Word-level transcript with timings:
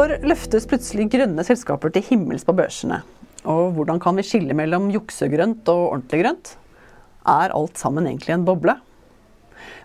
Hvorfor 0.00 0.24
løftes 0.24 0.64
plutselig 0.64 1.10
grønne 1.12 1.42
selskaper 1.44 1.90
til 1.92 2.00
himmels 2.06 2.46
på 2.48 2.54
børsene? 2.56 3.02
Og 3.44 3.74
hvordan 3.76 3.98
kan 4.00 4.16
vi 4.16 4.22
skille 4.24 4.54
mellom 4.56 4.86
juksegrønt 4.88 5.68
og 5.68 5.80
ordentlig 5.90 6.22
grønt? 6.22 6.52
Er 7.28 7.52
alt 7.52 7.76
sammen 7.76 8.08
egentlig 8.08 8.32
en 8.32 8.46
boble? 8.46 8.78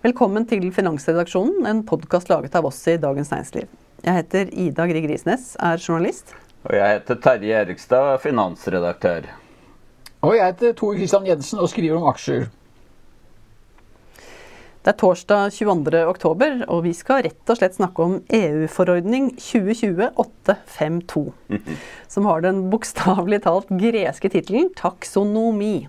Velkommen 0.06 0.48
til 0.48 0.70
Finansredaksjonen, 0.72 1.68
en 1.68 1.84
podkast 1.84 2.32
laget 2.32 2.56
av 2.56 2.70
oss 2.72 2.80
i 2.88 2.96
Dagens 2.96 3.34
Næringsliv. 3.34 3.68
Jeg 4.06 4.22
heter 4.22 4.56
Ida 4.56 4.88
Grieg 4.88 5.10
Risnes, 5.12 5.52
er 5.60 5.84
journalist. 5.84 6.32
Og 6.64 6.78
jeg 6.80 6.96
heter 6.96 7.20
Terje 7.28 7.60
Erikstad, 7.66 8.14
finansredaktør. 8.24 9.28
Og 10.24 10.38
jeg 10.38 10.48
heter 10.48 10.80
Tor 10.80 10.96
Christian 10.96 11.28
Jensen 11.28 11.60
og 11.60 11.74
skriver 11.76 12.00
om 12.00 12.08
aksjer. 12.14 12.48
Det 14.86 14.92
er 14.94 15.00
torsdag 15.02 15.50
22. 15.50 15.98
oktober, 16.06 16.60
og 16.70 16.84
vi 16.86 16.92
skal 16.94 17.24
rett 17.26 17.50
og 17.50 17.58
slett 17.58 17.74
snakke 17.74 18.04
om 18.06 18.20
EU-forordning 18.38 19.32
2020-852. 19.42 21.24
Som 22.06 22.28
har 22.30 22.46
den 22.46 22.68
bokstavelig 22.70 23.40
talt 23.48 23.74
greske 23.82 24.30
tittelen 24.30 24.70
taksonomi. 24.78 25.88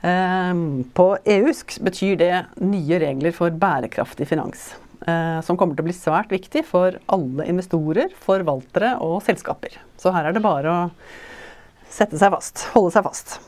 Ehm, 0.00 0.88
På 0.96 1.10
eusk 1.28 1.76
betyr 1.84 2.16
det 2.24 2.32
nye 2.64 3.04
regler 3.04 3.36
for 3.36 3.52
bærekraftig 3.52 4.32
finans. 4.32 4.76
eh, 5.06 5.40
Som 5.44 5.58
kommer 5.60 5.76
til 5.76 5.84
å 5.84 5.88
bli 5.92 6.00
svært 6.00 6.32
viktig 6.32 6.64
for 6.64 6.96
alle 7.06 7.44
investorer, 7.44 8.08
forvaltere 8.16 8.96
og 8.98 9.20
selskaper. 9.22 9.76
Så 10.00 10.10
her 10.10 10.24
er 10.24 10.32
det 10.32 10.40
bare 10.40 10.68
å 10.72 10.90
sette 11.90 12.16
seg 12.16 12.32
fast, 12.32 12.64
holde 12.72 12.92
seg 12.96 13.04
fast. 13.04 13.40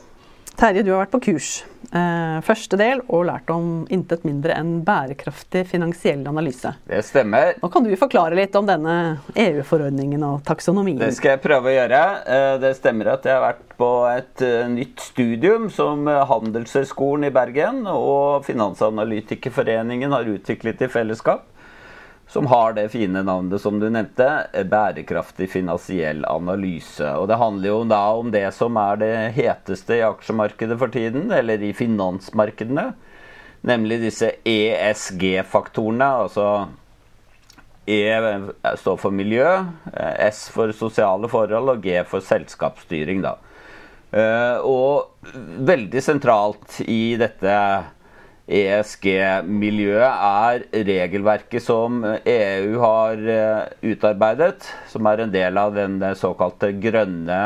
Terje, 0.57 0.81
du 0.81 0.89
har 0.89 1.03
vært 1.03 1.11
på 1.13 1.19
kurs. 1.21 1.47
Eh, 1.93 2.37
første 2.41 2.77
del 2.79 3.03
og 3.13 3.27
lært 3.29 3.51
om 3.53 3.83
intet 3.93 4.23
mindre 4.25 4.55
enn 4.57 4.79
bærekraftig 4.85 5.61
finansiell 5.69 6.23
analyse. 6.27 6.71
Det 6.89 7.03
stemmer. 7.05 7.53
Nå 7.61 7.69
kan 7.71 7.85
du 7.85 7.91
forklare 7.99 8.35
litt 8.39 8.57
om 8.57 8.65
denne 8.65 8.95
EU-forordningen 9.37 10.25
og 10.25 10.41
taksonomien. 10.47 10.97
Det 10.97 11.13
skal 11.15 11.35
jeg 11.35 11.43
prøve 11.45 11.69
å 11.69 11.75
gjøre. 11.75 12.01
Eh, 12.25 12.57
Det 12.63 12.73
stemmer 12.79 13.13
at 13.13 13.29
jeg 13.29 13.37
har 13.37 13.45
vært 13.45 13.77
på 13.77 13.91
et 14.09 14.41
eh, 14.41 14.65
nytt 14.73 15.05
studium 15.11 15.69
som 15.69 16.09
Handelshøyskolen 16.09 17.29
i 17.29 17.33
Bergen 17.37 17.85
og 17.91 18.43
Finansanalytikerforeningen 18.49 20.11
har 20.11 20.25
utviklet 20.33 20.81
i 20.81 20.89
fellesskap. 20.89 21.45
Som 22.27 22.47
har 22.51 22.73
det 22.75 22.89
fine 22.91 23.21
navnet 23.23 23.61
som 23.63 23.79
du 23.79 23.87
nevnte, 23.89 24.47
eh, 24.51 24.65
bærekraftig 24.67 25.49
finansiell 25.49 26.25
analyse. 26.27 27.07
Og 27.15 27.27
det 27.27 27.37
handler 27.39 27.69
jo 27.69 27.83
da 27.87 28.01
om 28.19 28.31
det 28.31 28.53
som 28.53 28.75
er 28.77 28.99
det 28.99 29.13
heteste 29.37 29.95
i 29.95 30.03
aksjemarkedet 30.03 30.77
for 30.77 30.91
tiden, 30.91 31.31
eller 31.31 31.63
i 31.63 31.71
finansmarkedene. 31.73 32.93
Nemlig 33.63 34.01
disse 34.01 34.33
ESG-faktorene. 34.43 36.09
Altså 36.27 36.67
E 37.87 38.11
står 38.75 38.97
for 38.99 39.15
miljø, 39.15 39.47
eh, 39.93 40.27
S 40.27 40.49
for 40.51 40.71
sosiale 40.75 41.29
forhold 41.31 41.69
og 41.69 41.81
G 41.81 42.03
for 42.03 42.19
selskapsstyring. 42.19 43.21
Da. 43.23 43.37
Eh, 44.11 44.59
Og 44.59 45.07
veldig 45.63 46.03
sentralt 46.03 46.81
i 46.87 47.15
dette 47.15 47.85
ESG-miljøet 48.47 50.07
er 50.07 50.85
regelverket 50.87 51.63
som 51.65 51.99
EU 52.07 52.77
har 52.79 53.23
eh, 53.27 53.65
utarbeidet, 53.91 54.69
som 54.87 55.09
er 55.11 55.23
en 55.23 55.33
del 55.33 55.59
av 55.59 55.75
den 55.75 55.99
såkalte 56.15 56.69
grønne 56.79 57.41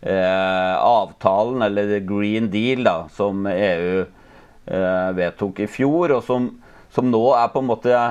eh, 0.00 0.74
avtalen, 0.78 1.64
eller 1.66 1.98
Green 2.06 2.46
Deal, 2.52 2.84
da, 2.86 2.96
som 3.10 3.48
EU 3.50 4.04
eh, 4.04 5.10
vedtok 5.18 5.64
i 5.66 5.70
fjor, 5.70 6.14
og 6.20 6.22
som, 6.28 6.52
som 6.94 7.10
nå 7.10 7.24
er 7.34 7.50
på 7.50 7.64
en 7.64 7.70
måte 7.72 8.02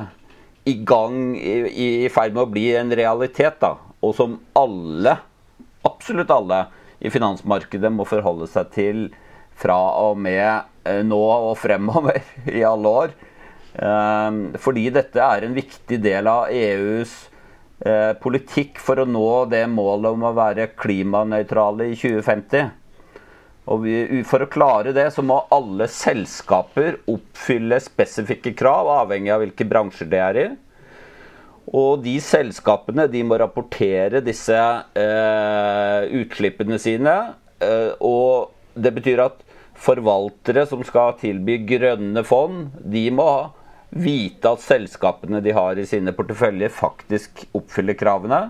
i 0.67 0.75
gang, 0.83 1.31
i, 1.39 1.61
i 2.03 2.11
ferd 2.11 2.35
med 2.35 2.43
å 2.43 2.51
bli 2.51 2.67
en 2.75 2.91
realitet, 2.91 3.61
da, 3.63 3.77
og 4.03 4.17
som 4.19 4.35
alle, 4.59 5.15
absolutt 5.87 6.33
alle, 6.35 6.65
i 6.99 7.11
finansmarkedet 7.13 7.91
må 7.93 8.07
forholde 8.09 8.49
seg 8.51 8.73
til 8.73 9.05
fra 9.57 9.77
og 10.01 10.17
med 10.19 10.65
nå 11.05 11.21
og 11.21 11.55
fremover 11.59 12.21
i 12.59 12.63
alle 12.67 12.93
år. 13.03 13.15
Eh, 13.77 14.41
Fordi 14.63 14.87
dette 14.95 15.23
er 15.23 15.47
en 15.47 15.57
viktig 15.57 16.01
del 16.03 16.29
av 16.31 16.51
EUs 16.53 17.15
eh, 17.85 18.13
politikk 18.21 18.81
for 18.83 19.03
å 19.03 19.07
nå 19.09 19.29
det 19.51 19.65
målet 19.71 20.17
om 20.17 20.27
å 20.29 20.35
være 20.37 20.71
klimanøytrale 20.79 21.91
i 21.91 21.97
2050. 21.97 22.69
Og 23.67 23.83
for 24.29 24.45
å 24.45 24.47
klare 24.47 24.93
det, 24.95 25.09
så 25.11 25.23
må 25.25 25.41
alle 25.51 25.89
selskaper 25.91 27.01
oppfylle 27.11 27.81
spesifikke 27.83 28.53
krav, 28.55 28.87
avhengig 29.03 29.33
av 29.33 29.43
hvilke 29.43 29.67
bransjer 29.67 30.07
det 30.07 30.21
er 30.23 30.39
i. 30.39 30.47
Og 31.75 31.99
de 32.05 32.13
selskapene 32.23 33.09
de 33.11 33.25
må 33.27 33.35
rapportere 33.41 34.21
disse 34.23 34.55
eh, 34.55 36.07
utslippene 36.21 36.79
sine. 36.79 37.15
Eh, 37.59 37.91
og 37.99 38.53
det 38.79 38.93
betyr 38.95 39.25
at 39.25 39.43
forvaltere 39.77 40.65
som 40.69 40.83
skal 40.85 41.15
tilby 41.21 41.59
grønne 41.69 42.23
fond, 42.25 42.67
de 42.81 43.07
må 43.13 43.29
vite 43.89 44.49
at 44.51 44.63
selskapene 44.63 45.41
de 45.43 45.53
har 45.55 45.79
i 45.79 45.87
sine 45.87 46.13
porteføljer, 46.15 46.73
faktisk 46.73 47.45
oppfyller 47.55 47.97
kravene. 47.97 48.41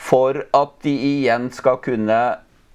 For 0.00 0.42
at 0.56 0.78
de 0.84 0.94
igjen 1.10 1.50
skal 1.54 1.78
kunne 1.84 2.18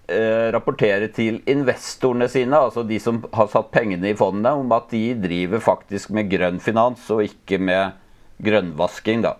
eh, 0.07 0.47
rapportere 0.53 1.09
til 1.13 1.41
investorene 1.49 2.29
sine, 2.31 2.59
altså 2.59 2.85
de 2.87 2.99
som 3.01 3.23
har 3.33 3.49
satt 3.51 3.73
pengene 3.73 4.11
i 4.11 4.17
fondene, 4.17 4.53
om 4.61 4.75
at 4.77 4.91
de 4.93 5.07
driver 5.19 5.63
faktisk 5.63 6.13
med 6.15 6.29
grønn 6.31 6.61
finans 6.63 7.09
og 7.13 7.25
ikke 7.25 7.59
med 7.59 7.97
grønnvasking. 8.45 9.25
da. 9.25 9.35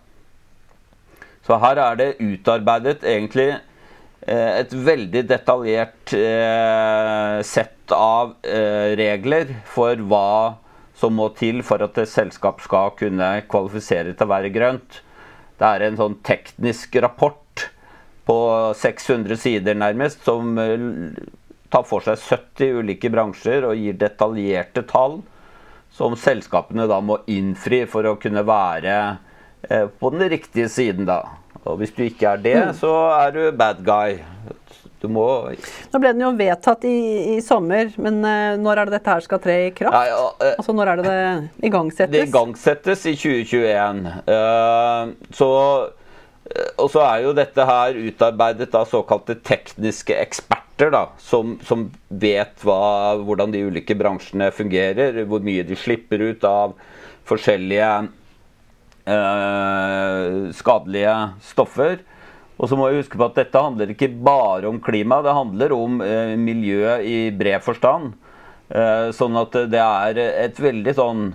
Så 1.46 1.60
her 1.62 1.78
er 1.78 1.98
det 2.00 2.16
utarbeidet 2.20 3.04
egentlig 3.06 3.52
eh, 3.54 4.52
et 4.60 4.74
veldig 4.74 5.24
detaljert 5.30 6.16
eh, 6.18 7.40
sett 7.46 7.75
av 7.94 8.36
eh, 8.42 8.96
regler 8.98 9.52
for 9.70 10.00
hva 10.10 10.58
som 10.96 11.18
må 11.20 11.30
til 11.36 11.62
for 11.68 11.84
at 11.84 11.98
et 12.00 12.10
selskap 12.10 12.64
skal 12.64 12.94
kunne 12.98 13.28
kvalifisere 13.52 14.16
til 14.16 14.28
å 14.28 14.32
være 14.32 14.54
grønt. 14.56 15.02
Det 15.60 15.68
er 15.68 15.86
en 15.86 16.00
sånn 16.00 16.18
teknisk 16.26 16.96
rapport 17.04 17.68
på 18.26 18.38
600 18.80 19.38
sider 19.38 19.78
nærmest, 19.78 20.24
som 20.26 20.58
eh, 20.62 20.90
tar 21.74 21.86
for 21.88 22.06
seg 22.06 22.20
70 22.22 22.82
ulike 22.82 23.12
bransjer 23.12 23.68
og 23.68 23.80
gir 23.80 23.98
detaljerte 24.00 24.86
tall 24.90 25.22
som 25.96 26.16
selskapene 26.20 26.88
da 26.92 27.00
må 27.04 27.22
innfri 27.32 27.86
for 27.88 28.08
å 28.08 28.18
kunne 28.20 28.44
være 28.48 28.96
eh, 29.70 29.88
på 29.88 30.12
den 30.12 30.28
riktige 30.32 30.68
siden, 30.72 31.08
da. 31.08 31.22
Og 31.66 31.80
hvis 31.80 31.96
du 31.96 32.04
ikke 32.06 32.36
er 32.36 32.42
det, 32.44 32.58
så 32.78 32.92
er 33.16 33.32
du 33.34 33.42
bad 33.58 33.80
guy. 33.86 34.20
Du 35.06 35.12
må 35.14 35.26
Nå 35.94 36.02
ble 36.02 36.14
den 36.16 36.24
jo 36.24 36.32
vedtatt 36.38 36.86
i, 36.90 36.98
i 37.36 37.42
sommer, 37.46 37.92
men 38.02 38.18
eh, 38.26 38.56
når 38.62 38.82
er 38.82 38.90
det 38.90 38.98
dette 38.98 39.14
her 39.14 39.26
skal 39.26 39.42
tre 39.44 39.58
i 39.68 39.74
kraft? 39.76 39.94
Ja, 39.94 40.06
ja, 40.10 40.24
eh, 40.42 40.56
altså 40.58 40.74
når 40.76 40.92
er 40.92 41.02
det 41.02 41.06
det 41.12 41.68
igangsettes? 41.70 42.16
Det 42.16 42.24
igangsettes 42.32 43.06
i 43.06 43.14
2021. 43.20 44.02
Uh, 44.26 45.14
så, 45.38 45.50
eh, 46.50 46.72
og 46.82 46.90
så 46.94 47.04
er 47.06 47.26
jo 47.28 47.36
dette 47.38 47.68
her 47.70 48.02
utarbeidet 48.02 48.72
av 48.78 48.90
såkalte 48.90 49.38
tekniske 49.46 50.18
eksperter, 50.18 50.90
da, 50.96 51.06
som, 51.22 51.56
som 51.68 51.88
vet 52.10 52.66
hva, 52.66 53.16
hvordan 53.22 53.54
de 53.54 53.64
ulike 53.70 53.96
bransjene 54.00 54.50
fungerer, 54.56 55.22
hvor 55.30 55.46
mye 55.46 55.68
de 55.68 55.78
slipper 55.80 56.26
ut 56.32 56.50
av 56.50 56.74
forskjellige 57.30 57.92
eh, 59.06 60.52
skadelige 60.58 61.16
stoffer. 61.54 62.02
Og 62.56 62.70
så 62.72 62.78
må 62.80 62.88
vi 62.90 63.02
huske 63.02 63.20
på 63.20 63.28
at 63.28 63.40
dette 63.40 63.62
handler 63.62 63.92
ikke 63.92 64.14
bare 64.24 64.70
om 64.70 64.80
klima, 64.84 65.20
det 65.26 65.36
handler 65.36 65.74
om 65.76 66.00
eh, 66.04 66.36
miljø 66.40 66.96
i 67.04 67.18
bred 67.36 67.64
forstand. 67.66 68.14
Eh, 68.70 69.10
sånn 69.16 69.36
at 69.38 69.58
det 69.72 69.82
er 69.82 70.20
et 70.48 70.62
veldig 70.62 70.94
sånn 70.98 71.26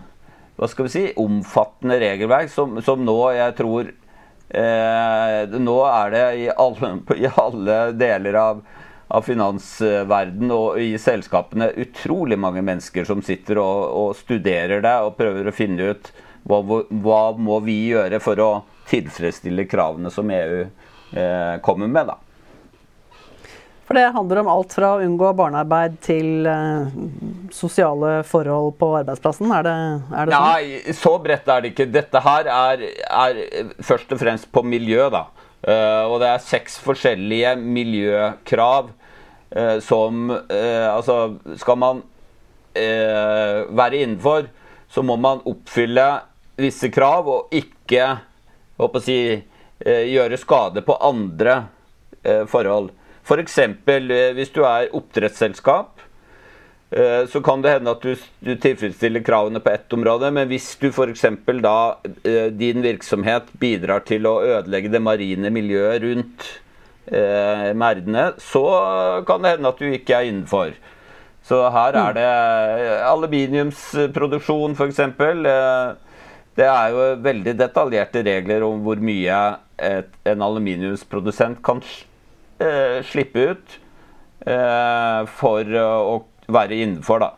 hva 0.61 0.69
skal 0.69 0.87
vi 0.87 0.93
si, 0.93 1.02
omfattende 1.17 1.96
regelverk 2.02 2.50
som, 2.52 2.75
som 2.84 3.00
nå 3.00 3.17
jeg 3.32 3.55
tror 3.56 3.87
eh, 3.88 5.55
Nå 5.56 5.76
er 5.88 6.11
det 6.12 6.25
i 6.37 6.49
alle, 6.52 6.90
i 7.17 7.31
alle 7.31 7.76
deler 7.96 8.37
av, 8.37 8.61
av 9.08 9.25
finansverden 9.25 10.52
og 10.52 10.76
i 10.82 10.90
selskapene 11.00 11.70
utrolig 11.81 12.37
mange 12.37 12.64
mennesker 12.67 13.08
som 13.08 13.25
sitter 13.25 13.62
og, 13.62 13.87
og 14.02 14.19
studerer 14.19 14.84
det 14.84 14.96
og 15.06 15.17
prøver 15.17 15.49
å 15.49 15.56
finne 15.56 15.94
ut 15.94 16.12
hva, 16.44 16.61
hva 16.61 17.22
må 17.40 17.62
vi 17.64 17.78
gjøre 17.94 18.20
for 18.20 18.44
å 18.44 18.50
tilfredsstille 18.90 19.64
kravene 19.70 20.12
som 20.12 20.28
EU 20.34 20.67
kommer 21.66 21.90
med. 21.90 22.06
da. 22.12 22.18
For 23.90 23.98
det 23.98 24.12
handler 24.14 24.38
om 24.44 24.48
alt 24.52 24.74
fra 24.76 24.88
å 24.94 24.98
unngå 25.02 25.32
barnearbeid 25.34 25.96
til 26.06 26.44
uh, 26.46 26.92
sosiale 27.50 28.20
forhold 28.22 28.76
på 28.78 28.92
arbeidsplassen? 29.00 29.50
Er 29.50 29.64
det, 29.66 29.72
er 30.14 30.28
det 30.28 30.36
sånn? 30.36 30.44
Nei, 30.46 30.92
så 30.94 31.12
bredt 31.24 31.50
er 31.50 31.64
det 31.64 31.72
ikke. 31.72 31.88
Dette 31.90 32.22
her 32.22 32.50
er, 32.54 32.84
er 33.10 33.40
først 33.82 34.14
og 34.14 34.20
fremst 34.22 34.46
på 34.54 34.62
miljø, 34.62 35.08
da. 35.10 35.24
Uh, 35.66 36.06
og 36.06 36.20
det 36.22 36.30
er 36.30 36.46
seks 36.46 36.78
forskjellige 36.84 37.56
miljøkrav 37.58 38.94
som 39.82 40.28
Altså, 40.30 41.14
skal 41.58 41.74
man 41.80 42.00
være 42.70 43.98
innenfor, 44.04 44.44
så 44.86 45.02
må 45.02 45.16
man 45.18 45.40
oppfylle 45.42 46.04
visse 46.62 46.86
krav 46.94 47.26
og 47.26 47.56
ikke 47.58 48.04
håper 48.78 49.02
å 49.02 49.02
si, 49.02 49.16
gjøre 49.85 50.37
skade 50.41 50.82
på 50.85 50.97
andre 51.00 51.55
forhold. 52.53 52.91
F.eks. 53.31 53.59
Eh, 53.59 54.32
hvis 54.35 54.53
du 54.55 54.62
er 54.67 54.91
oppdrettsselskap, 54.97 56.00
eh, 56.91 57.27
så 57.31 57.43
kan 57.44 57.62
det 57.62 57.77
hende 57.77 57.93
at 57.94 58.03
du, 58.03 58.15
du 58.43 58.55
tilfredsstiller 58.59 59.23
kravene 59.27 59.62
på 59.62 59.71
ett 59.71 59.93
område, 59.94 60.32
men 60.35 60.49
hvis 60.50 60.73
du 60.81 60.88
f.eks. 60.91 61.27
da 61.62 61.77
eh, 62.25 62.49
din 62.50 62.82
virksomhet 62.82 63.53
bidrar 63.61 64.06
til 64.09 64.27
å 64.27 64.41
ødelegge 64.43 64.93
det 64.93 65.03
marine 65.05 65.53
miljøet 65.55 66.03
rundt 66.06 66.49
eh, 67.06 67.71
merdene, 67.79 68.32
så 68.43 68.65
kan 69.29 69.44
det 69.44 69.56
hende 69.56 69.71
at 69.71 69.82
du 69.82 69.91
ikke 69.91 70.19
er 70.19 70.31
innenfor. 70.32 70.75
Så 71.47 71.62
her 71.73 71.97
er 71.97 72.15
det 72.15 72.29
aluminiumsproduksjon 73.09 74.75
f.eks. 74.77 75.00
Det 76.60 76.68
er 76.68 76.92
jo 76.92 77.04
veldig 77.24 77.56
detaljerte 77.56 78.20
regler 78.26 78.64
om 78.66 78.82
hvor 78.84 79.00
mye 79.00 79.36
et, 79.80 80.10
en 80.28 80.42
aluminiumsprodusent 80.44 81.62
kan 81.64 81.80
eh, 82.60 83.00
slippe 83.08 83.46
ut 83.52 83.76
eh, 84.44 85.20
for 85.40 85.76
å 85.80 86.18
være 86.52 86.82
innenfor 86.82 87.22
da, 87.22 87.30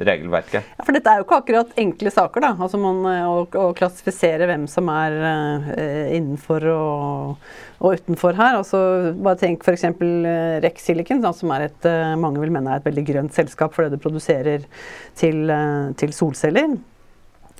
regelverket. 0.00 0.64
Ja, 0.78 0.84
for 0.86 0.96
dette 0.96 1.12
er 1.12 1.20
jo 1.20 1.26
ikke 1.26 1.40
akkurat 1.42 1.80
enkle 1.80 2.12
saker, 2.14 2.44
da. 2.46 2.52
Altså 2.56 2.80
man, 2.80 3.02
eh, 3.10 3.26
å, 3.28 3.42
å, 3.44 3.66
klassifisere 3.76 4.48
hvem 4.48 4.64
som 4.70 4.88
er 4.92 5.16
eh, 5.20 6.14
innenfor 6.16 6.64
og, 6.72 7.50
og, 7.80 7.98
utenfor 7.98 8.38
her. 8.40 8.56
Altså, 8.62 8.80
bare 9.20 9.40
tenk 9.42 9.66
f.eks. 9.66 9.84
Eh, 9.90 10.54
Rex 10.64 10.88
Silicon, 10.88 11.20
da, 11.24 11.34
som 11.36 11.52
et, 11.58 11.76
eh, 11.88 12.14
mange 12.20 12.40
vil 12.40 12.54
mene 12.54 12.72
er 12.72 12.80
et 12.80 12.88
veldig 12.88 13.04
grønt 13.12 13.36
selskap 13.36 13.76
fordi 13.76 13.92
det 13.92 14.00
produserer 14.00 14.64
til, 15.20 15.44
eh, 15.52 15.92
til 16.00 16.16
solceller. 16.16 16.78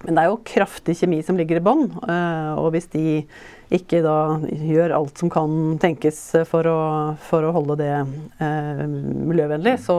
Men 0.04 0.16
det 0.16 0.22
er 0.22 0.30
jo 0.30 0.42
kraftig 0.48 0.96
kjemi 1.00 1.20
som 1.24 1.36
ligger 1.36 1.60
i 1.60 1.64
bånn. 1.64 1.90
og 2.00 2.70
hvis 2.74 2.88
de 2.94 3.24
ikke 3.70 4.00
da 4.02 4.16
gjør 4.42 4.96
alt 4.96 5.20
som 5.20 5.30
kan 5.30 5.52
tenkes 5.82 6.18
for 6.50 6.66
å, 6.66 6.78
for 7.22 7.46
å 7.46 7.52
holde 7.54 7.76
det 7.78 7.92
eh, 7.94 8.80
miljøvennlig, 9.30 9.76
så 9.84 9.96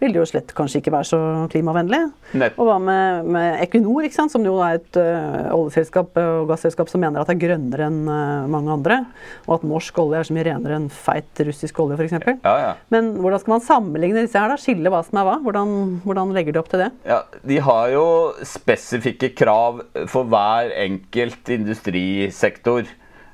vil 0.00 0.14
det 0.14 0.22
jo 0.22 0.28
slett 0.30 0.54
kanskje 0.56 0.80
ikke 0.80 0.94
være 0.94 1.08
så 1.10 1.20
klimavennlig. 1.52 2.00
Nei. 2.40 2.48
Og 2.56 2.70
hva 2.70 2.78
med, 2.80 3.28
med 3.36 3.60
Equinor, 3.66 4.08
som 4.16 4.44
jo 4.46 4.56
er 4.64 4.78
et 4.78 4.98
uh, 5.00 5.52
oljeselskap 5.54 6.16
og 6.22 6.48
gasselskap 6.50 6.88
som 6.90 7.02
mener 7.04 7.20
at 7.20 7.28
det 7.28 7.36
er 7.36 7.42
grønnere 7.44 7.90
enn 7.90 8.00
uh, 8.08 8.48
mange 8.50 8.72
andre, 8.72 8.98
og 9.44 9.58
at 9.58 9.66
norsk 9.68 10.00
olje 10.00 10.22
er 10.22 10.28
så 10.28 10.36
mye 10.36 10.46
renere 10.48 10.80
enn 10.80 10.88
feit 10.92 11.44
russisk 11.46 11.82
olje 11.84 11.98
f.eks. 12.00 12.16
Ja, 12.46 12.56
ja. 12.62 12.72
Men 12.94 13.12
hvordan 13.20 13.42
skal 13.42 13.56
man 13.56 13.66
sammenligne 13.66 14.24
disse 14.24 14.40
her, 14.40 14.52
da? 14.52 14.58
Skille 14.60 14.92
hva 14.92 15.02
som 15.04 15.20
er 15.20 15.28
hva? 15.28 15.36
Hvordan, 15.44 15.76
hvordan 16.06 16.32
legger 16.36 16.56
de 16.56 16.62
opp 16.62 16.72
til 16.72 16.86
det? 16.86 16.90
Ja, 17.08 17.20
De 17.44 17.60
har 17.68 17.92
jo 17.92 18.06
spesifikke 18.46 19.34
krav 19.36 19.84
for 20.08 20.28
hver 20.32 20.72
enkelt 20.86 21.52
industrisektor. 21.52 22.85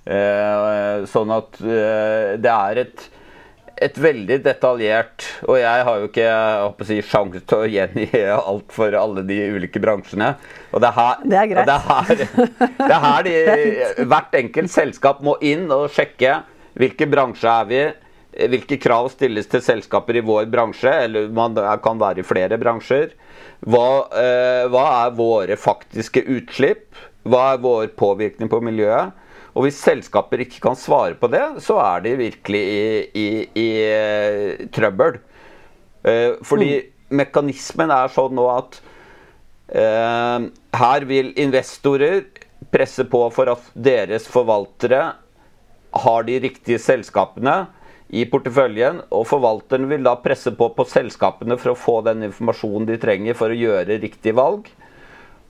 Eh, 0.03 1.05
sånn 1.07 1.31
at 1.31 1.59
eh, 1.63 2.33
det 2.43 2.51
er 2.51 2.81
et, 2.83 3.05
et 3.87 3.99
veldig 4.03 4.41
detaljert 4.43 5.23
Og 5.47 5.61
jeg 5.61 5.85
har 5.87 6.01
jo 6.01 6.09
ikke 6.09 6.25
jeg 6.25 6.87
si, 6.89 6.97
sjanse 7.07 7.43
til 7.47 7.63
å 7.63 7.69
gjengi 7.71 8.09
alt 8.51 8.75
for 8.75 8.97
alle 8.99 9.23
de 9.29 9.39
ulike 9.55 9.83
bransjene. 9.83 10.33
Og 10.73 10.83
det 10.83 10.91
er 10.91 10.99
her, 10.99 11.23
det 11.23 11.39
er 11.39 11.51
greit. 11.53 11.71
Det 11.71 11.77
er 11.77 11.87
her, 11.87 12.65
det 12.81 12.89
er 12.97 13.05
her 13.07 13.29
de, 13.29 13.37
hvert 14.11 14.39
enkelt 14.43 14.75
selskap 14.75 15.23
må 15.23 15.37
inn 15.39 15.69
og 15.71 15.87
sjekke 15.95 16.41
hvilken 16.81 17.13
bransje 17.13 17.53
er 17.53 17.69
vi 17.71 17.83
hvilke 18.33 18.79
krav 18.81 19.11
stilles 19.13 19.49
til 19.53 19.61
selskaper 19.61 20.17
i 20.17 20.23
vår 20.25 20.47
bransje, 20.49 20.93
eller 21.05 21.27
man 21.37 21.57
kan 21.85 21.99
være 22.01 22.23
i 22.23 22.27
flere 22.27 22.57
bransjer. 22.57 23.11
Hva, 23.61 24.09
eh, 24.19 24.63
hva 24.73 24.85
er 25.05 25.19
våre 25.19 25.59
faktiske 25.61 26.25
utslipp? 26.25 26.89
Hva 27.29 27.53
er 27.53 27.61
vår 27.63 27.93
påvirkning 27.99 28.49
på 28.51 28.63
miljøet? 28.65 29.13
Og 29.53 29.67
hvis 29.67 29.81
selskaper 29.85 30.45
ikke 30.45 30.63
kan 30.65 30.79
svare 30.79 31.17
på 31.19 31.29
det, 31.33 31.43
så 31.65 31.77
er 31.83 32.05
de 32.07 32.15
virkelig 32.21 32.63
i, 32.63 32.87
i, 33.13 33.27
i 33.61 33.69
uh, 33.85 34.63
trøbbel. 34.73 35.19
Uh, 36.07 36.41
fordi 36.47 36.71
mm. 36.79 36.89
mekanismen 37.21 37.93
er 37.93 38.15
sånn 38.15 38.33
nå 38.37 38.47
at 38.53 38.79
uh, 39.77 40.49
her 40.81 41.07
vil 41.09 41.35
investorer 41.41 42.25
presse 42.73 43.05
på 43.05 43.27
for 43.35 43.53
at 43.53 43.69
deres 43.75 44.25
forvaltere 44.31 45.05
har 46.03 46.25
de 46.25 46.39
riktige 46.41 46.81
selskapene 46.81 47.67
i 48.13 48.25
porteføljen, 48.29 49.01
og 49.13 49.27
forvalteren 49.29 49.89
vil 49.89 50.05
da 50.05 50.15
presse 50.21 50.53
på 50.57 50.69
på 50.77 50.85
selskapene 50.89 51.57
for 51.61 51.73
å 51.73 51.79
få 51.79 52.01
den 52.09 52.25
informasjonen 52.29 52.89
de 52.89 52.99
trenger 53.01 53.37
for 53.37 53.53
å 53.53 53.57
gjøre 53.57 54.01
riktig 54.01 54.35
valg. 54.37 54.69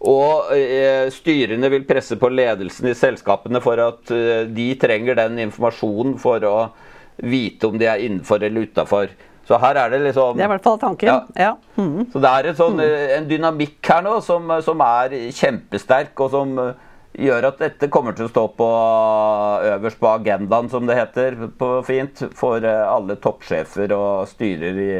Og 0.02 0.50
eh, 0.56 1.06
styrene 1.14 1.68
vil 1.70 1.84
presse 1.86 2.16
på 2.18 2.30
ledelsen 2.32 2.90
i 2.90 2.96
selskapene 2.98 3.60
for 3.62 3.78
at 3.78 4.10
eh, 4.10 4.48
de 4.50 4.72
trenger 4.80 5.18
den 5.20 5.38
informasjonen 5.44 6.16
for 6.22 6.42
å 6.48 6.56
vite 7.22 7.68
om 7.68 7.76
de 7.78 7.86
er 7.86 8.02
innenfor 8.02 8.42
eller 8.42 8.66
utafor. 8.66 9.12
Så 9.46 9.58
her 9.62 9.78
er 9.78 9.92
det 9.92 10.00
liksom 10.08 10.38
Det 10.38 10.42
er 10.42 10.48
i 10.48 10.54
hvert 10.56 10.66
fall 10.66 10.80
tanken. 10.82 11.10
Ja. 11.10 11.20
ja. 11.38 11.52
Mm. 11.78 12.08
Så 12.10 12.22
det 12.22 12.32
er 12.32 12.58
sånn, 12.58 12.82
eh, 12.82 13.12
en 13.18 13.30
dynamikk 13.30 13.92
her 13.92 14.02
nå 14.02 14.16
som, 14.26 14.50
som, 14.66 14.82
er 14.82 15.14
kjempesterk, 15.38 16.16
og 16.18 16.34
som 16.34 16.58
gjør 17.12 17.50
at 17.52 17.62
dette 17.62 17.90
kommer 17.92 18.16
til 18.16 18.26
å 18.26 18.32
stå 18.32 18.46
på 18.58 18.68
øverst 19.76 20.02
på 20.02 20.10
agendaen, 20.10 20.70
som 20.72 20.88
det 20.88 20.98
heter 20.98 21.36
på 21.60 21.72
fint, 21.86 22.26
for 22.34 22.64
alle 22.64 23.18
toppsjefer 23.22 23.92
og 23.94 24.30
styrer 24.30 24.82
i, 24.82 24.92